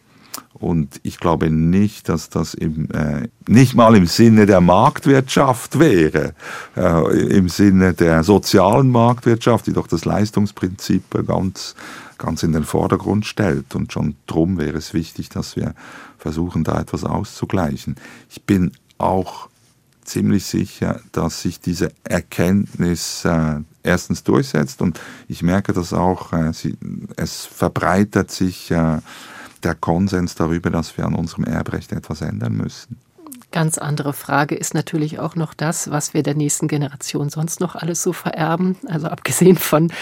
[0.54, 6.34] Und ich glaube nicht, dass das im, äh, nicht mal im Sinne der Marktwirtschaft wäre,
[6.76, 11.74] äh, im Sinne der sozialen Marktwirtschaft, die doch das Leistungsprinzip ganz,
[12.18, 13.74] ganz in den Vordergrund stellt.
[13.74, 15.74] Und schon drum wäre es wichtig, dass wir
[16.18, 17.96] versuchen, da etwas auszugleichen.
[18.28, 19.49] Ich bin auch
[20.04, 26.52] ziemlich sicher, dass sich diese Erkenntnis äh, erstens durchsetzt und ich merke das auch, äh,
[26.52, 26.76] sie,
[27.16, 28.98] es verbreitet sich äh,
[29.62, 32.96] der Konsens darüber, dass wir an unserem Erbrecht etwas ändern müssen.
[33.52, 37.74] Ganz andere Frage ist natürlich auch noch das, was wir der nächsten Generation sonst noch
[37.74, 38.76] alles so vererben.
[38.86, 39.92] Also abgesehen von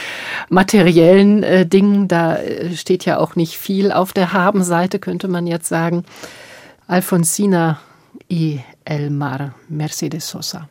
[0.51, 5.47] materiellen äh, Dingen, da äh, steht ja auch nicht viel auf der Habenseite, könnte man
[5.47, 6.05] jetzt sagen.
[6.87, 7.81] Alfonsina
[8.31, 10.71] y el mar, Mercedes Sosa.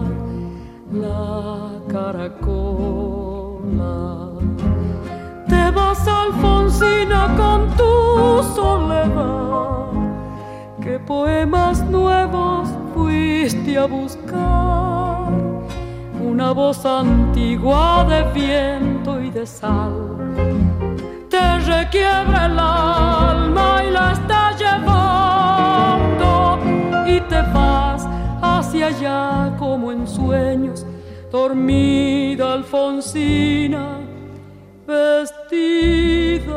[0.91, 2.79] la caracola.
[5.47, 9.87] Te vas, Alfonsina, con tu soledad.
[10.81, 15.31] ¿Qué poemas nuevos fuiste a buscar?
[16.23, 20.11] Una voz antigua de viento y de sal
[21.31, 26.59] te requiebra el alma y la está llevando
[27.07, 28.05] y te vas
[28.41, 30.85] hacia allá como en sueños,
[31.31, 33.99] dormida Alfonsina,
[34.87, 36.51] vestida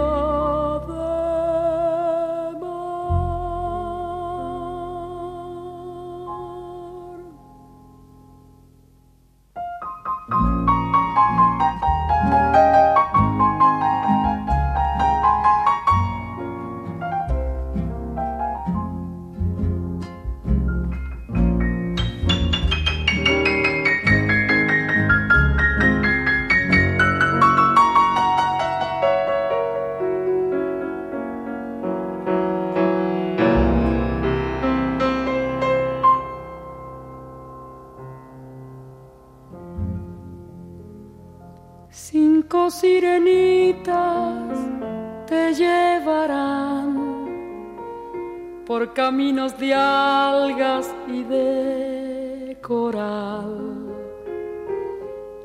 [49.59, 53.87] de algas y de coral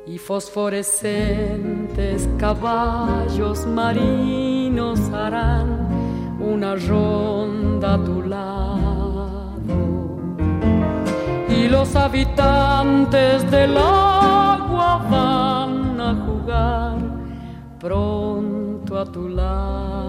[0.08, 5.88] y fosforescentes caballos marinos harán
[6.40, 10.18] una ronda a tu lado
[11.50, 16.98] y los habitantes del agua van a jugar
[17.80, 20.09] pronto a tu lado.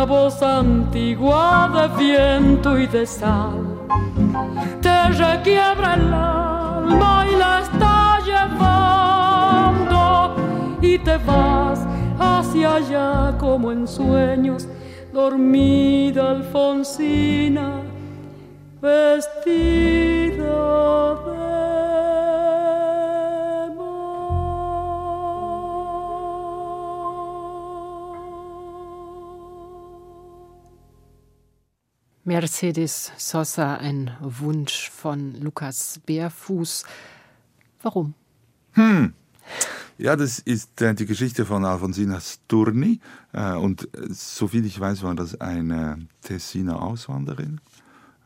[0.00, 3.86] Una voz antigua de viento y de sal.
[4.80, 10.00] Te requiebra el alma y la está llevando
[10.80, 11.86] y te vas
[12.18, 14.66] hacia allá como en sueños
[15.12, 17.82] dormida Alfonsina
[18.80, 20.30] vestida
[32.30, 36.84] Mercedes Sosa, ein Wunsch von Lukas Bärfuß.
[37.82, 38.14] Warum?
[38.74, 39.14] Hm.
[39.98, 43.00] Ja, das ist äh, die Geschichte von Alfonsina Sturni.
[43.32, 47.60] Äh, und äh, soviel ich weiß, war das eine Tessiner Auswanderin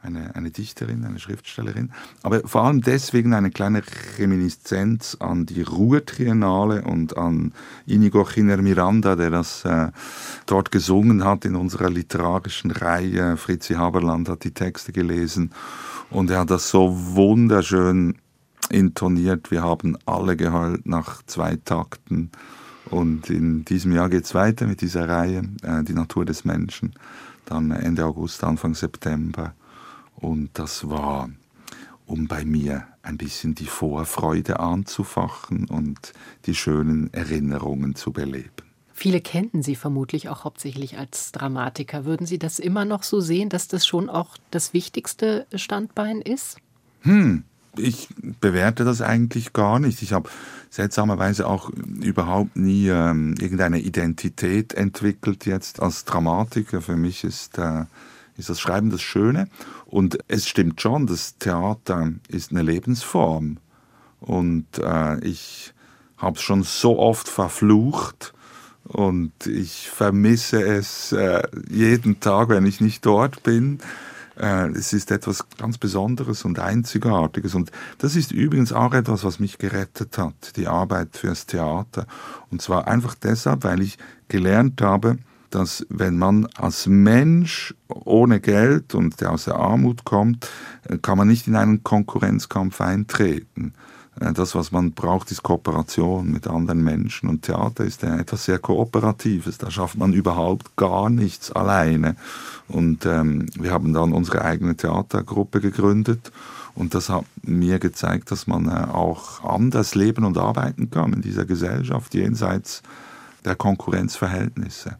[0.05, 1.91] eine, eine Dichterin, eine Schriftstellerin,
[2.23, 3.83] aber vor allem deswegen eine kleine
[4.19, 7.53] Reminiszenz an die Ruhr-Triennale und an
[7.87, 9.89] Inigo Chiner Miranda, der das äh,
[10.47, 13.37] dort gesungen hat in unserer literarischen Reihe.
[13.37, 15.53] Fritzi Haberland hat die Texte gelesen
[16.11, 18.17] und er hat das so wunderschön
[18.71, 19.51] intoniert.
[19.51, 22.31] Wir haben alle geheult nach zwei Takten.
[22.91, 26.93] Und in diesem Jahr geht es weiter mit dieser Reihe, äh, Die Natur des Menschen.
[27.47, 29.55] Dann Ende August, Anfang September.
[30.25, 31.29] Und das war,
[32.07, 36.15] um bei mir ein bisschen die Vorfreude anzufachen und
[36.47, 38.49] die schönen Erinnerungen zu beleben.
[38.95, 42.07] Viele kennen Sie vermutlich auch hauptsächlich als Dramatiker.
[42.07, 46.57] Würden Sie das immer noch so sehen, dass das schon auch das wichtigste Standbein ist?
[47.03, 47.43] Hm,
[47.77, 48.09] ich
[48.41, 50.01] bewerte das eigentlich gar nicht.
[50.01, 50.31] Ich habe
[50.71, 56.81] seltsamerweise auch überhaupt nie ähm, irgendeine Identität entwickelt jetzt als Dramatiker.
[56.81, 57.85] Für mich ist äh,
[58.37, 59.49] ist das Schreiben das Schöne.
[59.87, 63.59] Und es stimmt schon, das Theater ist eine Lebensform.
[64.21, 65.73] Und äh, ich
[66.17, 68.33] habe es schon so oft verflucht
[68.85, 73.79] und ich vermisse es äh, jeden Tag, wenn ich nicht dort bin.
[74.37, 77.55] Äh, es ist etwas ganz Besonderes und Einzigartiges.
[77.55, 82.07] Und das ist übrigens auch etwas, was mich gerettet hat, die Arbeit fürs Theater.
[82.51, 83.97] Und zwar einfach deshalb, weil ich
[84.29, 85.19] gelernt habe,
[85.55, 90.49] dass wenn man als Mensch ohne Geld und der aus der Armut kommt,
[90.89, 93.75] äh, kann man nicht in einen Konkurrenzkampf eintreten.
[94.21, 97.29] Äh, das, was man braucht, ist Kooperation mit anderen Menschen.
[97.29, 99.59] Und Theater ist etwas sehr Kooperatives.
[99.59, 102.17] Da schafft man überhaupt gar nichts alleine.
[102.69, 106.33] Und ähm, wir haben dann unsere eigene Theatergruppe gegründet.
[106.75, 111.23] Und das hat mir gezeigt, dass man äh, auch anders leben und arbeiten kann in
[111.23, 112.83] dieser Gesellschaft, jenseits
[113.45, 114.97] der Konkurrenzverhältnisse.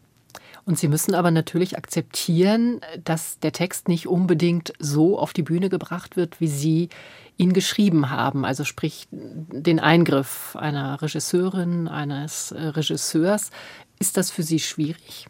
[0.65, 5.69] Und Sie müssen aber natürlich akzeptieren, dass der Text nicht unbedingt so auf die Bühne
[5.69, 6.89] gebracht wird, wie Sie
[7.37, 8.45] ihn geschrieben haben.
[8.45, 13.51] Also sprich den Eingriff einer Regisseurin, eines äh, Regisseurs.
[13.99, 15.27] Ist das für Sie schwierig?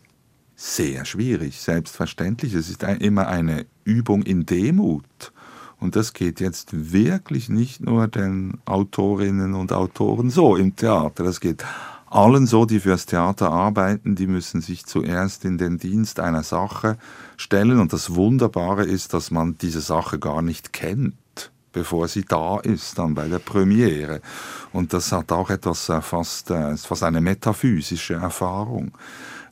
[0.55, 2.53] Sehr schwierig, selbstverständlich.
[2.53, 5.33] Es ist immer eine Übung in Demut.
[5.81, 11.25] Und das geht jetzt wirklich nicht nur den Autorinnen und Autoren so im Theater.
[11.25, 11.65] Das geht
[12.15, 16.97] allen so, die fürs Theater arbeiten, die müssen sich zuerst in den Dienst einer Sache
[17.37, 17.79] stellen.
[17.79, 21.15] Und das Wunderbare ist, dass man diese Sache gar nicht kennt
[21.75, 24.21] bevor sie da ist, dann bei der Premiere.
[24.71, 28.93] Und das hat auch etwas äh, fast, äh, fast eine metaphysische Erfahrung.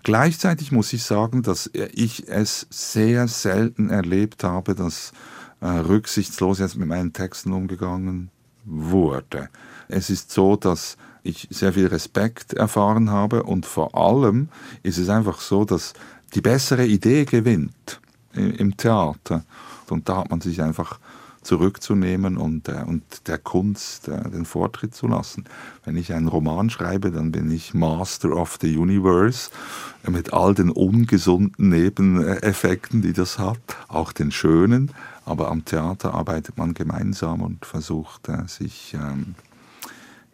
[0.04, 5.12] Gleichzeitig muss ich sagen, dass ich es sehr selten erlebt habe, dass
[5.60, 8.32] äh, rücksichtslos jetzt mit meinen Texten umgegangen
[8.64, 9.50] wurde.
[9.90, 14.50] Es ist so, dass ich sehr viel Respekt erfahren habe und vor allem
[14.84, 15.94] ist es einfach so, dass
[16.36, 18.02] die bessere Idee gewinnt
[18.34, 19.44] im Theater.
[19.90, 21.00] Und da hat man sich einfach
[21.44, 25.44] zurückzunehmen und, äh, und der Kunst äh, den Vortritt zu lassen.
[25.84, 29.50] Wenn ich einen Roman schreibe, dann bin ich Master of the Universe
[30.08, 34.92] mit all den ungesunden Nebeneffekten, die das hat, auch den schönen.
[35.26, 39.36] Aber am Theater arbeitet man gemeinsam und versucht, äh, sich ähm,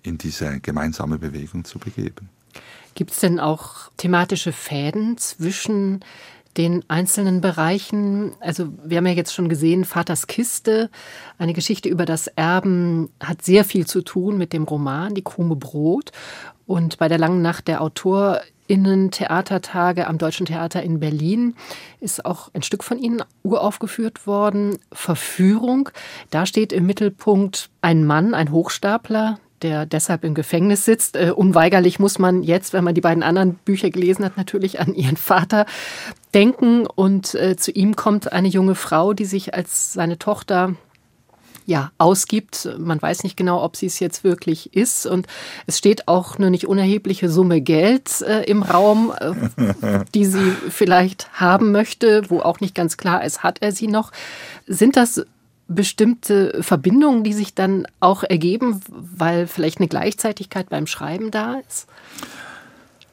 [0.03, 2.29] in diese gemeinsame Bewegung zu begeben.
[2.95, 6.01] Gibt es denn auch thematische Fäden zwischen
[6.57, 8.33] den einzelnen Bereichen.
[8.39, 10.89] Also wir haben ja jetzt schon gesehen, Vaters Kiste,
[11.37, 15.55] eine Geschichte über das Erben, hat sehr viel zu tun mit dem Roman Die Krume
[15.55, 16.11] Brot.
[16.65, 21.55] Und bei der langen Nacht der AutorInnen Theatertage am Deutschen Theater in Berlin
[21.99, 24.79] ist auch ein Stück von Ihnen uraufgeführt worden.
[24.91, 25.89] Verführung.
[26.29, 31.15] Da steht im Mittelpunkt ein Mann, ein Hochstapler, der deshalb im Gefängnis sitzt.
[31.15, 34.93] Äh, unweigerlich muss man jetzt, wenn man die beiden anderen Bücher gelesen hat, natürlich an
[34.93, 35.65] ihren Vater
[36.33, 36.85] denken.
[36.85, 40.75] Und äh, zu ihm kommt eine junge Frau, die sich als seine Tochter
[41.69, 42.67] ja, ausgibt.
[42.79, 45.05] Man weiß nicht genau, ob sie es jetzt wirklich ist.
[45.05, 45.27] Und
[45.67, 51.29] es steht auch eine nicht unerhebliche Summe Geld äh, im Raum, äh, die sie vielleicht
[51.33, 54.11] haben möchte, wo auch nicht ganz klar ist, hat er sie noch.
[54.65, 55.25] Sind das
[55.69, 61.87] bestimmte Verbindungen, die sich dann auch ergeben, weil vielleicht eine Gleichzeitigkeit beim Schreiben da ist?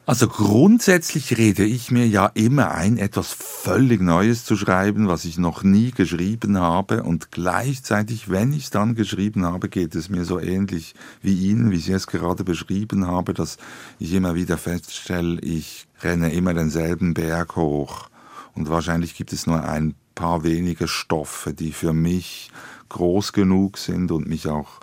[0.07, 5.37] Also grundsätzlich rede ich mir ja immer ein, etwas völlig Neues zu schreiben, was ich
[5.37, 7.03] noch nie geschrieben habe.
[7.03, 11.71] Und gleichzeitig, wenn ich es dann geschrieben habe, geht es mir so ähnlich wie Ihnen,
[11.71, 13.57] wie Sie es gerade beschrieben haben, dass
[13.99, 18.09] ich immer wieder feststelle, ich renne immer denselben Berg hoch.
[18.55, 22.49] Und wahrscheinlich gibt es nur ein paar wenige Stoffe, die für mich
[22.89, 24.79] groß genug sind und mich auch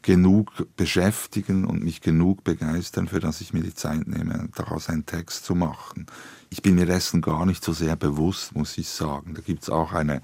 [0.00, 5.04] genug beschäftigen und mich genug begeistern, für das ich mir die Zeit nehme, daraus einen
[5.04, 6.06] Text zu machen.
[6.48, 9.34] Ich bin mir dessen gar nicht so sehr bewusst, muss ich sagen.
[9.34, 10.22] Da gibt es auch eine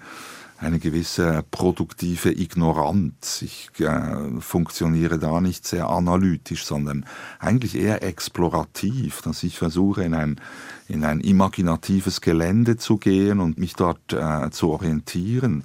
[0.59, 3.43] eine gewisse produktive Ignoranz.
[3.43, 7.05] Ich äh, funktioniere da nicht sehr analytisch, sondern
[7.39, 10.41] eigentlich eher explorativ, dass ich versuche, in ein,
[10.89, 15.65] in ein imaginatives Gelände zu gehen und mich dort äh, zu orientieren.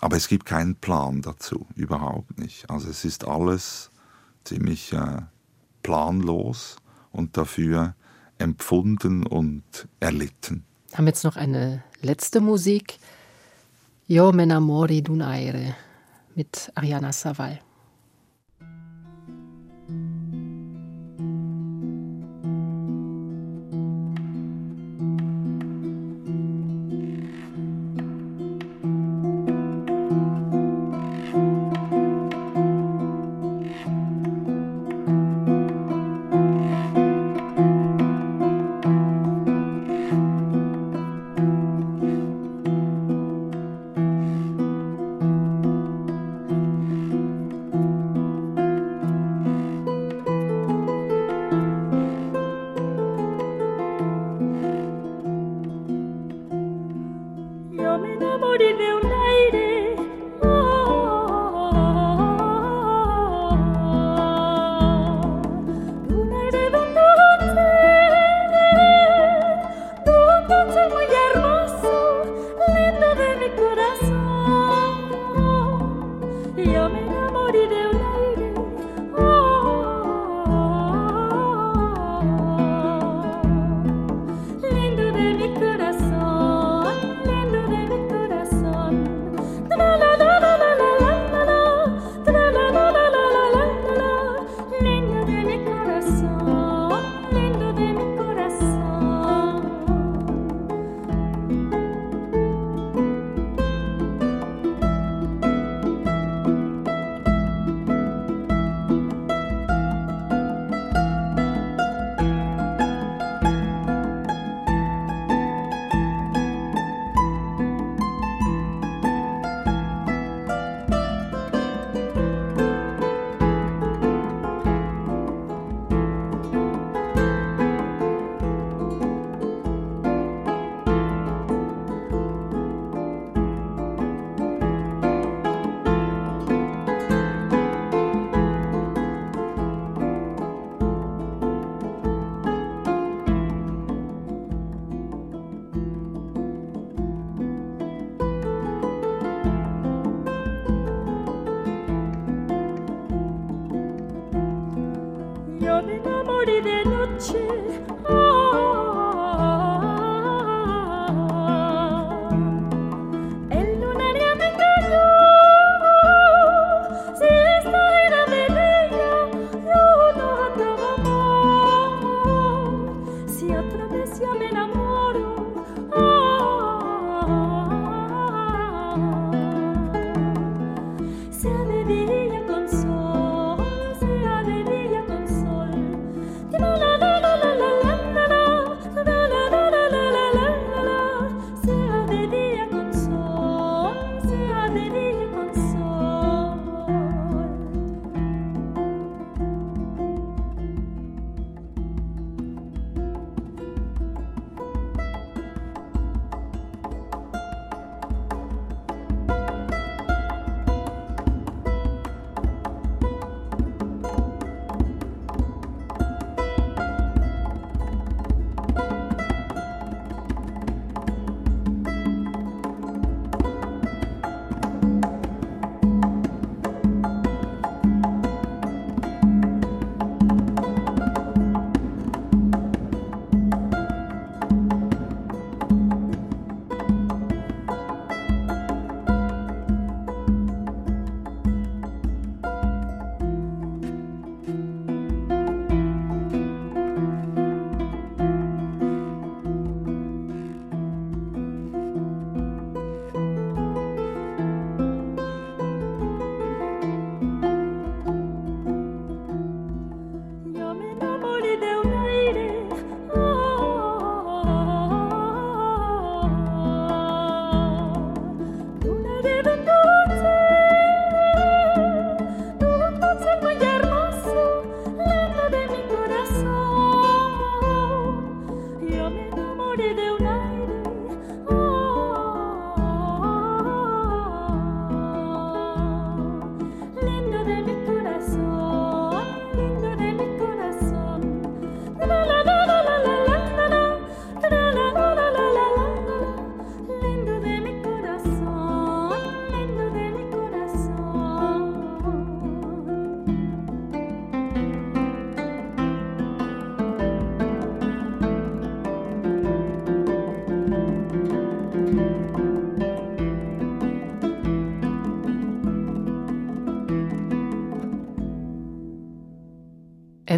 [0.00, 2.70] Aber es gibt keinen Plan dazu, überhaupt nicht.
[2.70, 3.90] Also es ist alles
[4.44, 5.22] ziemlich äh,
[5.82, 6.76] planlos
[7.12, 7.94] und dafür
[8.38, 10.64] empfunden und erlitten.
[10.88, 12.98] Wir haben jetzt noch eine letzte Musik.
[14.10, 15.76] Io me namori d'un aire
[16.34, 17.69] mit Ariana Saval.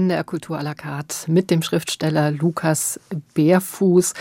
[0.06, 3.00] NDR Kultur à la carte mit dem Schriftsteller Lukas
[3.34, 4.14] Bärfuß.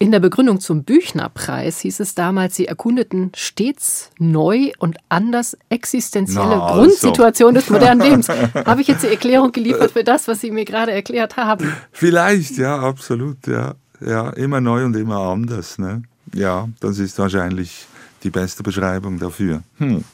[0.00, 6.56] In der Begründung zum Büchnerpreis hieß es damals, sie erkundeten stets neu und anders existenzielle
[6.56, 8.28] Na, Grundsituationen des modernen Lebens.
[8.54, 11.72] Habe ich jetzt die Erklärung geliefert für das, was Sie mir gerade erklärt haben?
[11.90, 13.74] Vielleicht, ja, absolut, ja.
[14.00, 16.02] Ja, immer neu und immer anders, ne?
[16.32, 17.86] Ja, das ist wahrscheinlich
[18.22, 19.62] die beste Beschreibung dafür.
[19.78, 20.04] Hm.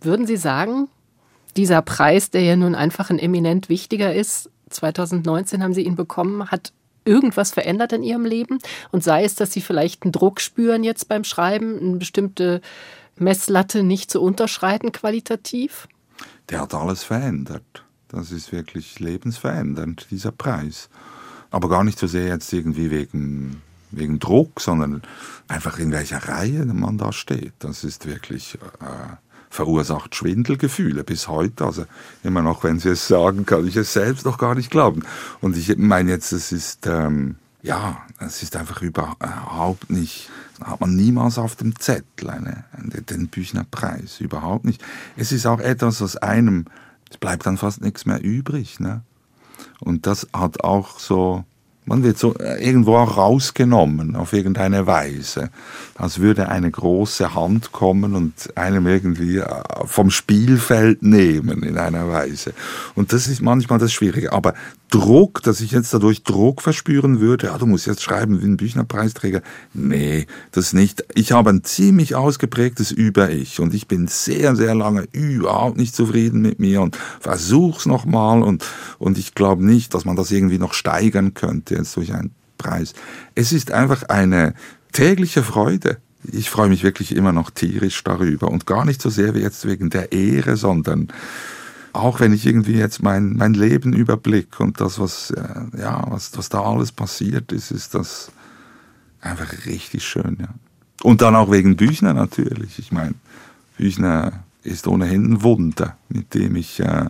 [0.00, 0.88] Würden Sie sagen,
[1.56, 6.50] dieser Preis, der ja nun einfach ein eminent wichtiger ist, 2019 haben Sie ihn bekommen,
[6.50, 6.72] hat
[7.04, 8.58] irgendwas verändert in Ihrem Leben?
[8.90, 12.60] Und sei es, dass Sie vielleicht einen Druck spüren jetzt beim Schreiben, eine bestimmte
[13.16, 15.88] Messlatte nicht zu unterschreiten qualitativ?
[16.50, 17.84] Der hat alles verändert.
[18.08, 20.88] Das ist wirklich lebensverändernd, dieser Preis.
[21.50, 25.02] Aber gar nicht so sehr jetzt irgendwie wegen, wegen Druck, sondern
[25.48, 27.54] einfach in welcher Reihe man da steht.
[27.60, 29.16] Das ist wirklich äh,
[29.54, 31.64] verursacht Schwindelgefühle bis heute.
[31.64, 31.86] Also
[32.24, 35.04] immer noch, wenn Sie es sagen, kann ich es selbst noch gar nicht glauben.
[35.40, 40.28] Und ich meine jetzt, es ist, ähm, ja, es ist einfach überhaupt nicht,
[40.62, 42.64] hat man niemals auf dem Zettel eine,
[43.08, 44.82] den Büchnerpreis, überhaupt nicht.
[45.16, 46.64] Es ist auch etwas, was einem,
[47.08, 48.80] es bleibt dann fast nichts mehr übrig.
[48.80, 49.02] Ne?
[49.78, 51.44] Und das hat auch so,
[51.86, 55.50] man wird so äh, irgendwo auch rausgenommen auf irgendeine Weise,
[55.94, 59.46] als würde eine große Hand kommen und einem irgendwie äh,
[59.84, 62.54] vom Spielfeld nehmen in einer Weise.
[62.94, 64.32] Und das ist manchmal das Schwierige.
[64.32, 64.54] Aber
[64.90, 68.56] Druck, dass ich jetzt dadurch Druck verspüren würde, ja, du musst jetzt schreiben wie ein
[68.56, 69.42] Büchnerpreisträger.
[69.72, 71.04] Nee, das nicht.
[71.14, 76.42] Ich habe ein ziemlich ausgeprägtes Über-Ich und ich bin sehr, sehr lange überhaupt nicht zufrieden
[76.42, 78.64] mit mir und versuch's nochmal und,
[78.98, 82.94] und ich glaube nicht, dass man das irgendwie noch steigern könnte jetzt durch einen Preis.
[83.34, 84.54] Es ist einfach eine
[84.92, 85.98] tägliche Freude.
[86.30, 89.66] Ich freue mich wirklich immer noch tierisch darüber und gar nicht so sehr wie jetzt
[89.66, 91.08] wegen der Ehre, sondern
[91.94, 96.36] auch wenn ich irgendwie jetzt mein, mein Leben überblicke und das, was, äh, ja, was,
[96.36, 98.32] was da alles passiert ist, ist das
[99.20, 100.36] einfach richtig schön.
[100.40, 100.48] Ja.
[101.02, 102.78] Und dann auch wegen Büchner natürlich.
[102.78, 103.14] Ich meine,
[103.78, 107.06] Büchner ist ohnehin ein Wunder, mit dem ich äh,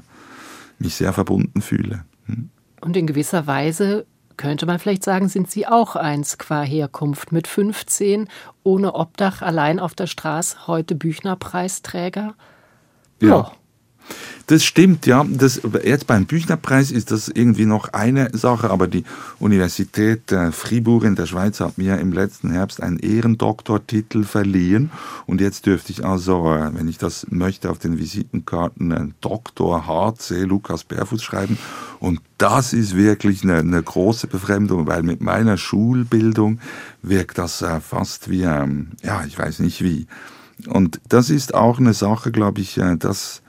[0.79, 2.05] mich sehr verbunden fühle.
[2.27, 2.51] Hm?
[2.81, 4.07] Und in gewisser Weise
[4.37, 8.29] könnte man vielleicht sagen, sind Sie auch eins qua Herkunft mit 15,
[8.65, 12.35] ohne Obdach, allein auf der Straße, heute Büchnerpreisträger?
[13.23, 13.37] Ja.
[13.37, 13.64] Oh.
[14.47, 15.25] Das stimmt, ja.
[15.27, 19.05] Das, jetzt beim Büchnerpreis ist das irgendwie noch eine Sache, aber die
[19.39, 24.91] Universität äh, Fribourg in der Schweiz hat mir im letzten Herbst einen Ehrendoktortitel verliehen
[25.25, 29.87] und jetzt dürfte ich also, äh, wenn ich das möchte, auf den Visitenkarten Dr.
[29.87, 31.57] HC Lukas Berfuß schreiben
[31.99, 36.61] und das ist wirklich eine, eine große Befremdung, weil mit meiner Schulbildung
[37.01, 40.07] wirkt das äh, fast wie, ähm, ja, ich weiß nicht wie.
[40.67, 43.43] Und das ist auch eine Sache, glaube ich, dass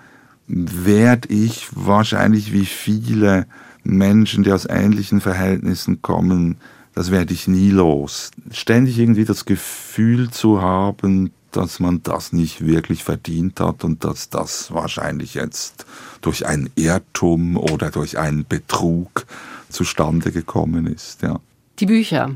[0.47, 3.47] werde ich wahrscheinlich wie viele
[3.83, 6.57] Menschen, die aus ähnlichen Verhältnissen kommen,
[6.93, 8.31] das werde ich nie los.
[8.51, 14.29] Ständig irgendwie das Gefühl zu haben, dass man das nicht wirklich verdient hat und dass
[14.29, 15.85] das wahrscheinlich jetzt
[16.21, 19.25] durch einen Irrtum oder durch einen Betrug
[19.69, 21.39] zustande gekommen ist, ja.
[21.79, 22.35] Die Bücher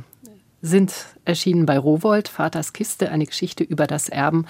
[0.62, 0.94] sind
[1.24, 4.46] erschienen bei Rowold, Vaters Kiste, eine Geschichte über das Erben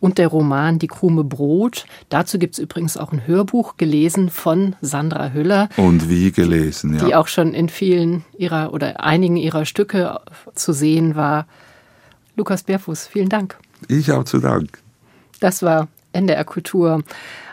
[0.00, 1.86] und der Roman Die Krume Brot.
[2.08, 5.68] Dazu gibt es übrigens auch ein Hörbuch, gelesen von Sandra Hüller.
[5.76, 7.04] Und wie gelesen, ja.
[7.04, 10.20] Die auch schon in vielen ihrer oder einigen ihrer Stücke
[10.54, 11.46] zu sehen war.
[12.36, 13.58] Lukas Bärfuß, vielen Dank.
[13.88, 14.78] Ich habe zu Dank.
[15.40, 17.02] Das war NDR Kultur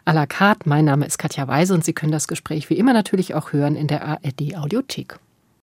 [0.06, 0.68] à la carte.
[0.68, 3.76] Mein Name ist Katja Weise und Sie können das Gespräch wie immer natürlich auch hören
[3.76, 5.20] in der ARD Audiothek.